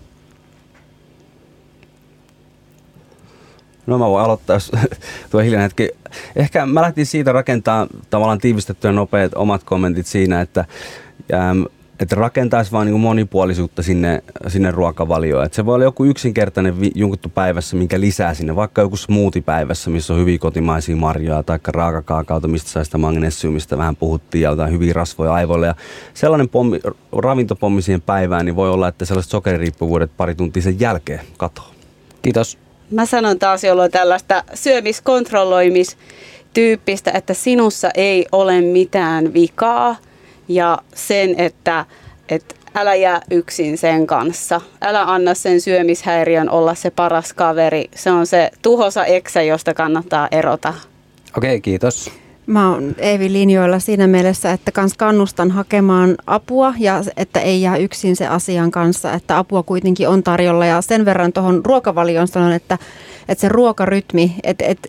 [3.86, 4.72] No mä voin aloittaa, jos
[5.30, 5.90] tuo hiljainen hetki.
[6.36, 10.64] Ehkä mä lähtin siitä rakentaa tavallaan tiivistettyä nopeat omat kommentit siinä, että,
[11.34, 11.62] ähm,
[12.00, 15.44] että rakentaisi vaan niin monipuolisuutta sinne, sinne ruokavalioon.
[15.44, 18.56] Että se voi olla joku yksinkertainen vi- junkuttu päivässä, minkä lisää sinne.
[18.56, 23.78] Vaikka joku smoothie päivässä, missä on hyvin kotimaisia marjoja tai raakakaakaota, mistä saa sitä magnesiumista
[23.78, 25.66] vähän puhuttiin ja jotain hyviä rasvoja aivoille.
[25.66, 25.74] Ja
[26.14, 26.80] sellainen pommi,
[27.12, 31.72] ravintopommi siihen päivään, niin voi olla, että sellaiset sokeririippuvuudet pari tuntia sen jälkeen katoaa.
[32.22, 32.58] Kiitos.
[32.90, 39.96] Mä sanon taas, jolloin tällaista syömiskontrolloimistyyppistä, että sinussa ei ole mitään vikaa
[40.48, 41.84] ja sen, että,
[42.28, 44.60] että älä jää yksin sen kanssa.
[44.80, 47.84] Älä anna sen syömishäiriön olla se paras kaveri.
[47.94, 50.74] Se on se tuhosa eksä, josta kannattaa erota.
[51.36, 52.10] Okei, kiitos.
[52.46, 57.76] Mä oon Eevi linjoilla siinä mielessä, että kans kannustan hakemaan apua ja että ei jää
[57.76, 60.66] yksin se asian kanssa, että apua kuitenkin on tarjolla.
[60.66, 62.78] Ja sen verran tuohon ruokavalioon sanon, että,
[63.28, 64.88] että se ruokarytmi, että, että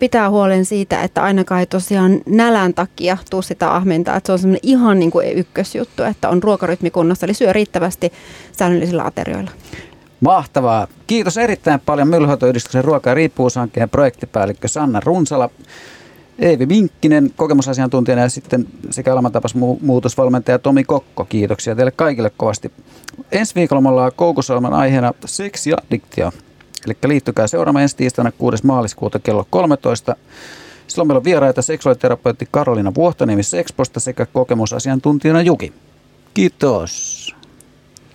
[0.00, 4.16] pitää huolen siitä, että ainakaan ei tosiaan nälän takia tuu sitä ahmintaa.
[4.16, 8.12] Että se on semmoinen ihan niin kuin ykkösjuttu, että on ruokarytmi kunnossa, eli syö riittävästi
[8.52, 9.50] säännöllisillä aterioilla.
[10.20, 10.86] Mahtavaa.
[11.06, 15.50] Kiitos erittäin paljon Myllyhoitoyhdistyksen ruoka- ja riippuvuushankkeen projektipäällikkö Sanna Runsala.
[16.38, 21.24] Eevi Minkkinen kokemusasiantuntijana ja sitten sekä elämäntapasmuutosvalmentaja Tomi Kokko.
[21.24, 22.72] Kiitoksia teille kaikille kovasti.
[23.32, 26.32] Ensi viikolla me ollaan aiheena seksi ja addiktio.
[26.86, 28.66] Eli liittykää seuraamaan ensi tiistaina 6.
[28.66, 30.16] maaliskuuta kello 13.
[30.86, 35.72] Silloin meillä on vieraita seksuaaliterapeutti Karolina Vuohtoniemi Sexposta sekä kokemusasiantuntijana Juki.
[36.34, 37.34] Kiitos.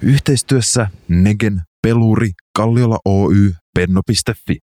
[0.01, 4.57] Yhteistyössä Negen, Peluri, Kalliola Oy, Penno.fi.